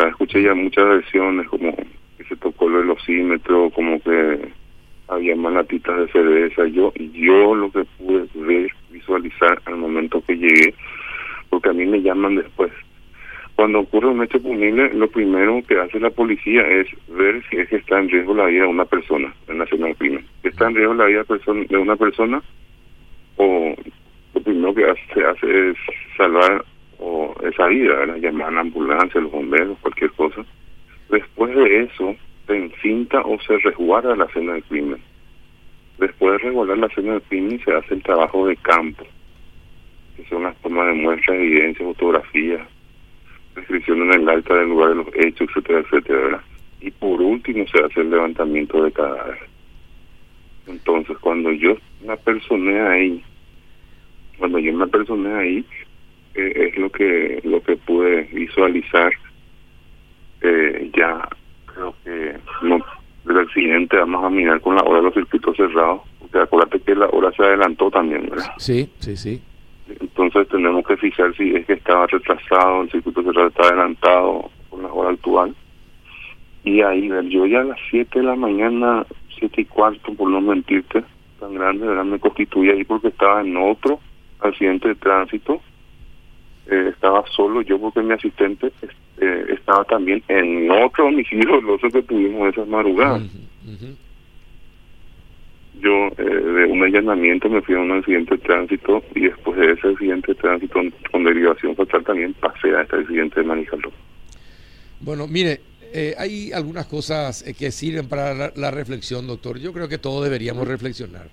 Escuché 0.07 0.43
ya 0.43 0.55
muchas 0.55 0.87
versiones, 0.87 1.49
como 1.49 1.75
que 1.75 2.25
se 2.29 2.37
tocó 2.37 2.69
el 2.69 2.75
velocímetro, 2.75 3.71
como 3.71 4.01
que 4.01 4.49
había 5.09 5.35
más 5.37 5.55
latitas 5.55 5.99
de 5.99 6.09
cerveza. 6.09 6.67
Yo, 6.67 6.93
yo 6.95 7.55
lo 7.55 7.71
que 7.73 7.85
pude 7.99 8.27
ver, 8.35 8.71
visualizar 8.91 9.61
al 9.65 9.77
momento 9.77 10.23
que 10.27 10.37
llegué, 10.37 10.75
porque 11.49 11.71
a 11.71 11.73
mí 11.73 11.87
me 11.87 12.03
llaman 12.03 12.37
después. 12.37 12.71
Cuando 13.57 13.81
ocurre 13.81 14.09
un 14.09 14.23
hecho 14.23 14.41
punible, 14.41 14.95
lo 14.95 15.09
primero 15.09 15.61
que 15.67 15.81
hace 15.81 15.99
la 15.99 16.11
policía 16.11 16.63
es 16.63 16.87
ver 17.09 17.43
si 17.51 17.57
es 17.57 17.69
que 17.69 17.77
está 17.77 17.99
en 17.99 18.09
riesgo 18.09 18.35
la 18.35 18.47
vida 18.47 18.63
de 18.63 18.69
una 18.69 18.85
persona 18.85 19.35
en 19.49 19.59
del 19.59 19.97
crimen. 19.97 20.25
¿Está 20.45 20.69
en 20.69 20.77
riesgo 20.77 20.95
la 20.95 21.07
vida 21.07 21.25
de 21.25 21.77
una 21.77 21.97
persona? 21.97 22.41
o 23.39 23.75
lo 24.35 24.41
primero 24.43 24.75
que 24.75 24.85
se 25.15 25.25
hace 25.25 25.71
es 25.71 25.77
salvar 26.17 26.65
o 26.99 27.35
esa 27.43 27.67
vida, 27.67 28.17
llamar 28.17 28.49
a 28.49 28.53
la 28.53 28.61
ambulancia, 28.61 29.21
los 29.21 29.33
bomberos, 29.33 29.79
cualquier 29.81 30.11
cosa. 30.13 30.45
Después 31.11 31.55
de 31.55 31.85
eso, 31.85 32.17
se 32.47 32.57
encinta 32.57 33.21
o 33.21 33.41
se 33.41 33.59
resguarda 33.59 34.17
la 34.17 34.25
escena 34.25 34.55
del 34.55 34.65
crimen. 34.65 35.01
Después 35.99 36.33
de 36.33 36.49
resguardar 36.49 36.79
la 36.79 36.87
escena 36.87 37.13
del 37.13 37.23
crimen, 37.23 37.61
se 37.65 37.73
hace 37.73 37.95
el 37.95 38.03
trabajo 38.03 38.47
de 38.47 38.57
campo, 38.57 39.05
que 40.17 40.25
son 40.25 40.43
las 40.43 40.57
tomas 40.63 40.87
de 40.89 40.95
muestras, 40.95 41.39
evidencias, 41.39 41.87
fotografías, 41.87 42.67
descripción 43.55 44.03
en 44.03 44.15
el 44.15 44.29
alta 44.29 44.55
del 44.55 44.69
lugar 44.69 44.91
de 44.91 44.95
los 44.97 45.09
hechos, 45.15 45.49
etcétera, 45.49 45.81
etcétera. 45.81 46.43
Y 46.81 46.91
por 46.91 47.21
último, 47.21 47.65
se 47.69 47.85
hace 47.85 48.01
el 48.01 48.11
levantamiento 48.11 48.83
de 48.83 48.93
cadáveres. 48.93 49.43
Entonces, 50.67 51.17
cuando 51.19 51.51
yo 51.53 51.77
me 52.07 52.17
personé 52.19 52.81
ahí, 52.81 53.25
cuando 54.39 54.59
yo 54.59 54.73
me 54.73 54.87
personé 54.87 55.35
ahí, 55.35 55.65
eh, 56.39 56.69
es 56.69 56.77
lo 56.79 56.91
que 56.91 57.41
lo 57.45 57.63
que 57.63 57.77
pude 57.77 58.23
visualizar. 58.33 59.13
Eh, 60.41 60.91
ya 60.97 61.29
creo 61.67 61.95
que 62.05 62.37
no, 62.63 62.85
el 63.29 63.51
siguiente 63.53 63.97
vamos 63.97 64.25
a 64.25 64.31
mirar 64.31 64.61
con 64.61 64.77
la 64.77 64.83
hora 64.83 64.99
de 64.99 65.05
los 65.05 65.15
circuitos 65.15 65.57
cerrados, 65.57 66.03
porque 66.21 66.39
acuérdate 66.39 66.81
que 66.81 66.95
la 66.95 67.09
hora 67.09 67.33
se 67.33 67.43
adelantó 67.43 67.91
también, 67.91 68.29
¿verdad? 68.31 68.53
Sí, 68.59 68.89
sí, 68.99 69.17
sí. 69.17 69.43
Entonces 70.01 70.49
tenemos 70.49 70.87
que 70.87 70.97
fijar 70.97 71.35
si 71.37 71.55
es 71.55 71.67
que 71.67 71.75
estaba 71.75 72.07
retrasado, 72.07 72.83
el 72.83 72.91
circuito 72.91 73.23
cerrado 73.23 73.49
está 73.49 73.63
adelantado 73.65 74.51
con 74.69 74.83
la 74.83 74.93
hora 74.93 75.11
actual. 75.11 75.55
Y 76.65 76.83
ahí, 76.83 77.09
yo 77.31 77.47
ya 77.47 77.61
a 77.61 77.65
las 77.65 77.79
7 77.91 78.19
de 78.19 78.25
la 78.27 78.37
mañana, 78.37 79.07
siete 79.39 79.63
y 79.63 79.65
cuarto, 79.65 80.13
por 80.15 80.31
no 80.31 80.41
mentirte, 80.41 81.03
tan 81.41 81.55
grande, 81.55 81.87
¿verdad? 81.87 82.05
Me 82.05 82.19
constituí 82.19 82.71
ahí 82.71 82.85
porque 82.85 83.09
estaba 83.09 83.41
en 83.41 83.57
otro 83.57 84.01
accidente 84.41 84.89
de 84.89 84.95
tránsito. 84.97 85.61
Eh, 86.71 86.91
estaba 86.91 87.25
solo 87.35 87.63
yo 87.63 87.79
porque 87.79 88.03
mi 88.03 88.13
asistente 88.13 88.71
eh, 89.21 89.47
estaba 89.49 89.85
también 89.85 90.23
en 90.29 90.71
otro 90.71 91.07
homicidio 91.07 91.61
doloso 91.61 91.89
que 91.93 92.03
tuvimos 92.03 92.53
esa 92.53 92.65
madrugada. 92.65 93.21
Yo 95.81 96.09
eh, 96.09 96.25
de 96.25 96.65
un 96.67 96.83
allanamiento 96.83 97.49
me 97.49 97.63
fui 97.63 97.75
a 97.75 97.79
un 97.79 97.93
accidente 97.93 98.37
de 98.37 98.43
tránsito 98.43 99.03
y 99.15 99.21
después 99.21 99.57
de 99.59 99.73
ese 99.73 99.89
accidente 99.89 100.33
de 100.33 100.41
tránsito 100.41 100.81
con 101.11 101.25
derivación 101.25 101.75
fatal 101.77 102.05
también 102.05 102.35
pasé 102.35 102.75
a 102.75 102.83
este 102.83 102.97
accidente 102.97 103.41
de 103.41 103.47
Manijaldón. 103.47 103.93
Bueno, 105.01 105.29
mire, 105.29 105.61
eh, 105.93 106.15
hay 106.19 106.53
algunas 106.53 106.87
cosas 106.87 107.43
que 107.59 107.71
sirven 107.71 108.09
para 108.09 108.53
la, 108.55 108.71
reflexión, 108.71 109.27
doctor. 109.27 109.59
Yo 109.59 109.73
creo 109.73 109.89
que 109.89 109.99
todos 109.99 110.23
deberíamos 110.25 110.67
reflexionar. 110.69 111.29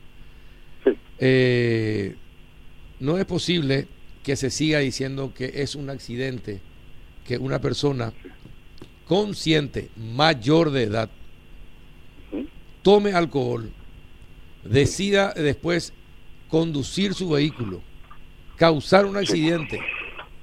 Eh, 1.17 2.15
no 2.99 3.17
es 3.17 3.25
posible 3.25 3.87
que 4.25 4.35
se 4.35 4.49
siga 4.49 4.79
diciendo 4.79 5.33
que 5.35 5.61
es 5.61 5.75
un 5.75 5.91
accidente, 5.91 6.59
que 7.27 7.37
una 7.37 7.61
persona 7.61 8.11
consciente, 9.07 9.91
mayor 9.95 10.71
de 10.71 10.83
edad, 10.83 11.11
tome 12.81 13.13
alcohol, 13.13 13.71
decida 14.63 15.31
después 15.33 15.93
conducir 16.49 17.13
su 17.13 17.29
vehículo, 17.29 17.83
causar 18.57 19.05
un 19.05 19.15
accidente, 19.15 19.79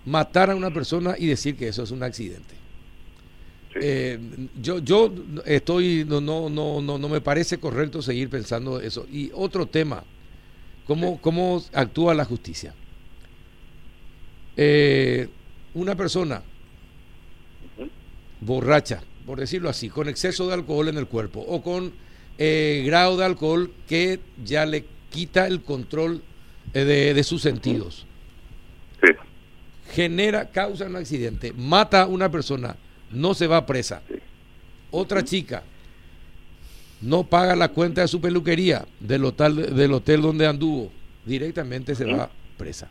matar 0.07 0.51
a 0.51 0.55
una 0.55 0.73
persona 0.73 1.17
y 1.19 1.27
decir 1.27 1.57
que 1.57 1.67
eso 1.67 1.83
es 1.83 1.91
un 1.91 2.05
accidente. 2.05 2.55
Eh, 3.75 4.17
yo, 4.61 4.79
yo 4.79 5.13
estoy, 5.45 6.05
no, 6.07 6.21
no, 6.21 6.49
no, 6.49 6.81
no, 6.81 6.99
no 6.99 7.09
me 7.09 7.21
parece 7.21 7.59
correcto 7.59 8.01
seguir 8.01 8.31
pensando 8.31 8.81
eso. 8.81 9.09
Y 9.11 9.33
otro 9.35 9.67
tema, 9.67 10.05
¿cómo, 10.87 11.21
cómo 11.21 11.61
actúa 11.73 12.15
la 12.15 12.25
justicia? 12.25 12.75
Eh, 14.57 15.29
una 15.75 15.95
persona 15.95 16.43
borracha, 18.41 19.03
por 19.25 19.39
decirlo 19.39 19.69
así, 19.69 19.89
con 19.89 20.09
exceso 20.09 20.49
de 20.49 20.55
alcohol 20.55 20.89
en 20.89 20.99
el 20.99 21.07
cuerpo 21.07 21.41
o 21.41 21.63
con 21.63 21.93
eh, 22.39 22.83
grado 22.85 23.17
de 23.17 23.25
alcohol 23.25 23.73
que 23.89 24.21
ya 24.45 24.67
le 24.67 24.85
quita 25.11 25.47
el 25.47 25.63
control 25.63 26.23
de, 26.73 27.15
de, 27.15 27.25
sus 27.25 27.43
sentidos. 27.43 28.07
Sí. 29.01 29.13
Genera, 29.93 30.51
causa 30.51 30.87
un 30.87 30.97
accidente, 30.97 31.53
mata 31.53 32.03
a 32.03 32.07
una 32.07 32.31
persona, 32.31 32.77
no 33.11 33.35
se 33.35 33.47
va 33.47 33.67
presa. 33.67 34.03
Otra 34.91 35.25
chica 35.25 35.63
no 37.03 37.25
paga 37.25 37.57
la 37.57 37.69
cuenta 37.69 38.01
de 38.01 38.09
su 38.09 38.21
peluquería 38.21 38.87
del 39.01 39.25
hotel, 39.25 39.75
del 39.75 39.93
hotel 39.93 40.23
donde 40.23 40.47
anduvo, 40.47 40.91
directamente 41.27 41.95
se 41.95 42.05
va 42.05 42.31
presa. 42.57 42.89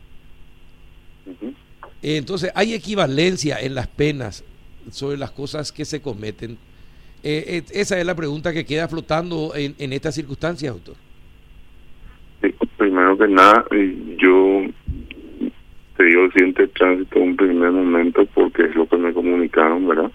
Entonces, 2.02 2.50
hay 2.54 2.74
equivalencia 2.74 3.60
en 3.60 3.74
las 3.74 3.86
penas 3.86 4.44
sobre 4.90 5.16
las 5.16 5.30
cosas 5.30 5.72
que 5.72 5.84
se 5.84 6.00
cometen. 6.00 6.58
Eh, 7.22 7.62
esa 7.72 7.98
es 7.98 8.04
la 8.06 8.16
pregunta 8.16 8.52
que 8.52 8.64
queda 8.64 8.88
flotando 8.88 9.54
en, 9.54 9.74
en 9.78 9.92
estas 9.92 10.14
circunstancias, 10.14 10.74
doctor. 10.74 10.96
Primero 12.76 13.16
que 13.16 13.28
nada, 13.28 13.64
yo 14.18 14.66
te 15.96 16.04
digo 16.04 16.28
siente 16.32 16.66
tránsito 16.68 17.20
un 17.20 17.36
primer 17.36 17.70
momento 17.70 18.26
porque 18.34 18.64
es 18.64 18.74
lo 18.74 18.88
que 18.88 18.96
me 18.96 19.12
comunicaron, 19.12 19.86
¿verdad? 19.86 20.10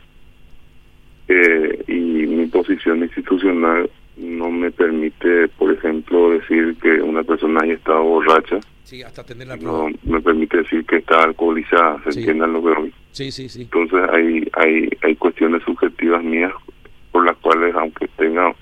Eh, 1.29 1.83
y 1.87 2.27
mi 2.27 2.47
posición 2.47 2.99
institucional 2.99 3.89
no 4.17 4.49
me 4.49 4.71
permite, 4.71 5.47
por 5.49 5.71
ejemplo, 5.71 6.31
decir 6.31 6.75
que 6.81 7.01
una 7.01 7.23
persona 7.23 7.61
haya 7.61 7.73
estado 7.73 8.03
borracha. 8.03 8.59
Sí, 8.83 9.03
hasta 9.03 9.23
tener 9.23 9.47
la 9.47 9.57
prueba. 9.57 9.89
No 10.03 10.13
me 10.13 10.21
permite 10.21 10.57
decir 10.57 10.85
que 10.85 10.97
está 10.97 11.23
alcoholizada, 11.23 12.01
¿se 12.03 12.13
sí. 12.13 12.19
entiendan 12.19 12.53
lo 12.53 12.63
que 12.63 12.69
hoy? 12.69 12.93
Sí, 13.11 13.31
sí, 13.31 13.47
sí. 13.47 13.61
Entonces 13.63 14.01
hay, 14.11 14.49
hay, 14.53 14.89
hay 15.03 15.15
cuestiones 15.15 15.61
subjetivas 15.63 16.23
mías 16.23 16.51
por 17.11 17.25
las 17.25 17.37
cuales, 17.37 17.75
aunque 17.75 18.07
tenga 18.17 18.53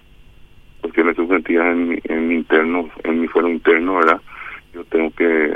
cuestiones 0.81 1.15
subjetivas 1.15 1.67
en 1.67 1.89
mi, 1.89 1.99
en 2.03 2.27
mi 2.27 2.35
interno, 2.35 2.89
en 3.03 3.21
mi 3.21 3.27
fuero 3.27 3.49
interno, 3.49 3.95
¿verdad? 3.95 4.21
Yo 4.73 4.83
tengo 4.85 5.09
que 5.11 5.53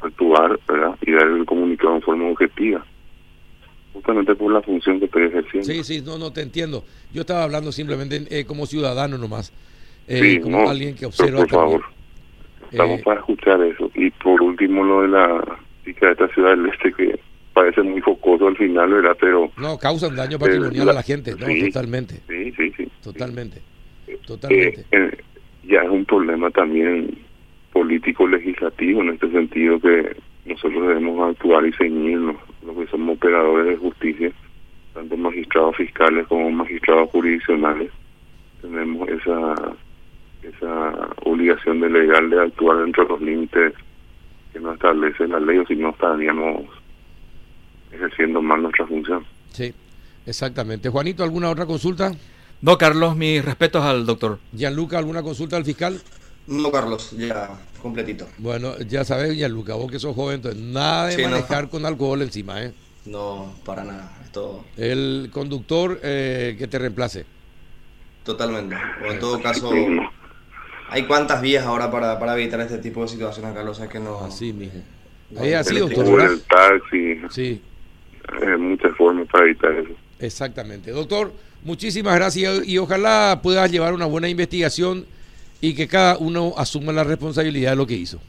actuar, 0.00 0.58
¿verdad? 0.66 0.96
Y 1.02 1.12
dar 1.12 1.26
el 1.26 1.44
comunicado 1.44 1.96
en 1.96 2.02
forma 2.02 2.28
objetiva 2.28 2.84
justamente 3.96 4.34
por 4.34 4.52
la 4.52 4.60
función 4.62 4.98
que 4.98 5.06
estoy 5.06 5.24
ejerciendo. 5.24 5.66
Sí, 5.72 5.82
sí, 5.84 6.02
no, 6.04 6.18
no 6.18 6.30
te 6.32 6.42
entiendo. 6.42 6.84
Yo 7.14 7.22
estaba 7.22 7.44
hablando 7.44 7.72
simplemente 7.72 8.26
eh, 8.30 8.44
como 8.44 8.66
ciudadano 8.66 9.16
nomás, 9.16 9.52
eh, 10.06 10.20
sí, 10.34 10.40
como 10.40 10.58
no, 10.64 10.68
alguien 10.70 10.94
que 10.94 11.06
observa. 11.06 11.38
por 11.38 11.48
favor, 11.50 11.82
estamos 12.70 13.00
Eh, 13.00 13.02
para 13.02 13.20
escuchar 13.20 13.62
eso. 13.62 13.90
Y 13.94 14.10
por 14.10 14.42
último, 14.42 14.84
lo 14.84 15.02
de 15.02 15.08
la 15.08 15.58
chica 15.84 16.06
de 16.06 16.12
esta 16.12 16.28
ciudad 16.28 16.50
del 16.50 16.66
este 16.66 16.92
que 16.92 17.18
parece 17.54 17.82
muy 17.82 18.02
focoso 18.02 18.48
al 18.48 18.56
final, 18.58 18.90
¿verdad? 18.90 19.16
Pero 19.18 19.50
No, 19.56 19.78
causan 19.78 20.14
daño 20.14 20.38
patrimonial 20.38 20.84
la- 20.86 20.92
a 20.92 20.96
la 20.96 21.02
gente, 21.02 21.34
no, 21.38 21.46
sí. 21.46 21.60
totalmente, 21.70 22.16
sí, 22.28 22.52
sí, 22.54 22.72
sí. 22.76 22.88
totalmente, 23.02 23.62
Eh, 24.08 24.18
totalmente. 24.26 24.84
ya 25.66 25.80
es 25.82 25.88
un 25.88 26.04
problema 26.04 26.50
también 26.50 27.16
político 27.72 28.26
legislativo 28.28 29.00
en 29.00 29.10
este 29.14 29.30
sentido 29.30 29.80
que 29.80 30.16
nosotros 30.44 30.86
debemos 30.86 31.30
actuar 31.30 31.66
y 31.66 31.72
ceñirnos 31.72 32.36
los 32.66 32.76
que 32.76 32.86
somos 32.88 33.16
operadores 33.16 33.66
de 33.66 33.76
justicia 33.76 34.32
tanto 34.94 35.16
magistrados 35.16 35.76
fiscales 35.76 36.26
como 36.26 36.50
magistrados 36.50 37.10
jurisdiccionales 37.10 37.90
tenemos 38.60 39.08
esa 39.08 39.54
esa 40.42 41.08
obligación 41.24 41.80
de 41.80 41.90
legal 41.90 42.30
de 42.30 42.40
actuar 42.40 42.78
dentro 42.78 43.04
de 43.04 43.08
los 43.10 43.20
límites 43.20 43.72
que 44.52 44.60
nos 44.60 44.74
establece 44.74 45.26
la 45.28 45.40
ley 45.40 45.58
o 45.58 45.66
si 45.66 45.76
no 45.76 45.90
estaríamos 45.90 46.64
ejerciendo 47.92 48.42
mal 48.42 48.62
nuestra 48.62 48.86
función 48.86 49.24
Sí, 49.56 49.72
exactamente. 50.26 50.90
Juanito, 50.90 51.24
¿alguna 51.24 51.48
otra 51.48 51.64
consulta? 51.64 52.12
No, 52.60 52.76
Carlos, 52.76 53.16
mis 53.16 53.42
respetos 53.42 53.82
al 53.82 54.04
doctor. 54.04 54.38
Gianluca, 54.52 54.98
¿alguna 54.98 55.22
consulta 55.22 55.56
al 55.56 55.64
fiscal? 55.64 55.98
No, 56.46 56.70
Carlos, 56.70 57.10
ya 57.12 57.50
completito. 57.82 58.26
Bueno, 58.38 58.78
ya 58.78 59.04
sabes, 59.04 59.34
Gianluca, 59.36 59.74
vos 59.74 59.90
que 59.90 59.98
sos 59.98 60.14
joven, 60.14 60.36
entonces 60.36 60.60
nada 60.60 61.06
de 61.06 61.16
Sí, 61.16 61.22
no. 61.22 61.30
manejar 61.30 61.68
con 61.68 61.84
alcohol 61.86 62.22
encima, 62.22 62.62
¿eh? 62.62 62.72
No, 63.04 63.54
para 63.64 63.84
nada. 63.84 64.12
Esto 64.24 64.64
El 64.76 65.30
conductor 65.32 66.00
eh, 66.02 66.56
que 66.58 66.66
te 66.66 66.78
reemplace. 66.78 67.24
totalmente. 68.24 68.74
O 69.06 69.12
en 69.12 69.18
todo 69.20 69.40
caso, 69.40 69.70
hay 70.88 71.04
cuantas 71.06 71.40
vías 71.40 71.64
ahora 71.64 71.90
para, 71.90 72.18
para 72.18 72.34
evitar 72.34 72.60
este 72.60 72.78
tipo 72.78 73.02
de 73.02 73.08
situaciones, 73.08 73.54
Carlos, 73.54 73.78
es 73.80 73.88
que 73.88 74.00
no. 74.00 74.20
Así, 74.24 74.52
no, 75.30 75.40
Ahí 75.40 75.52
doctor, 75.52 76.20
el 76.20 76.40
taxi 76.42 77.20
Sí, 77.30 77.60
eh, 78.42 78.56
muchas 78.56 78.96
formas 78.96 79.26
para 79.30 79.44
evitar 79.44 79.72
eso 79.72 79.90
exactamente. 80.18 80.90
Doctor, 80.92 81.32
muchísimas 81.62 82.14
gracias 82.14 82.66
y 82.66 82.78
ojalá 82.78 83.40
puedas 83.42 83.70
llevar 83.70 83.92
una 83.92 84.06
buena 84.06 84.28
investigación 84.28 85.06
y 85.60 85.74
que 85.74 85.88
cada 85.88 86.18
uno 86.18 86.52
asuma 86.56 86.92
la 86.92 87.04
responsabilidad 87.04 87.70
de 87.70 87.76
lo 87.76 87.86
que 87.86 87.94
hizo. 87.94 88.20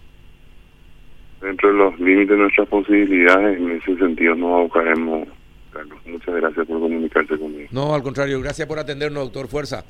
dentro 1.42 1.72
de 1.72 1.78
los 1.78 2.00
límites 2.00 2.30
de 2.30 2.38
nuestras 2.38 2.68
posibilidades, 2.68 3.60
en 3.60 3.72
ese 3.72 3.96
sentido 3.98 4.36
nos 4.36 4.52
abocaremos. 4.52 5.28
Carlos, 5.72 6.00
muchas 6.08 6.36
gracias 6.36 6.66
por 6.66 6.80
comunicarse 6.80 7.38
conmigo. 7.38 7.68
No, 7.72 7.94
al 7.94 8.02
contrario, 8.02 8.42
gracias 8.42 8.68
por 8.68 8.80
atendernos, 8.80 9.26
doctor 9.26 9.48
Fuerza. 9.48 9.86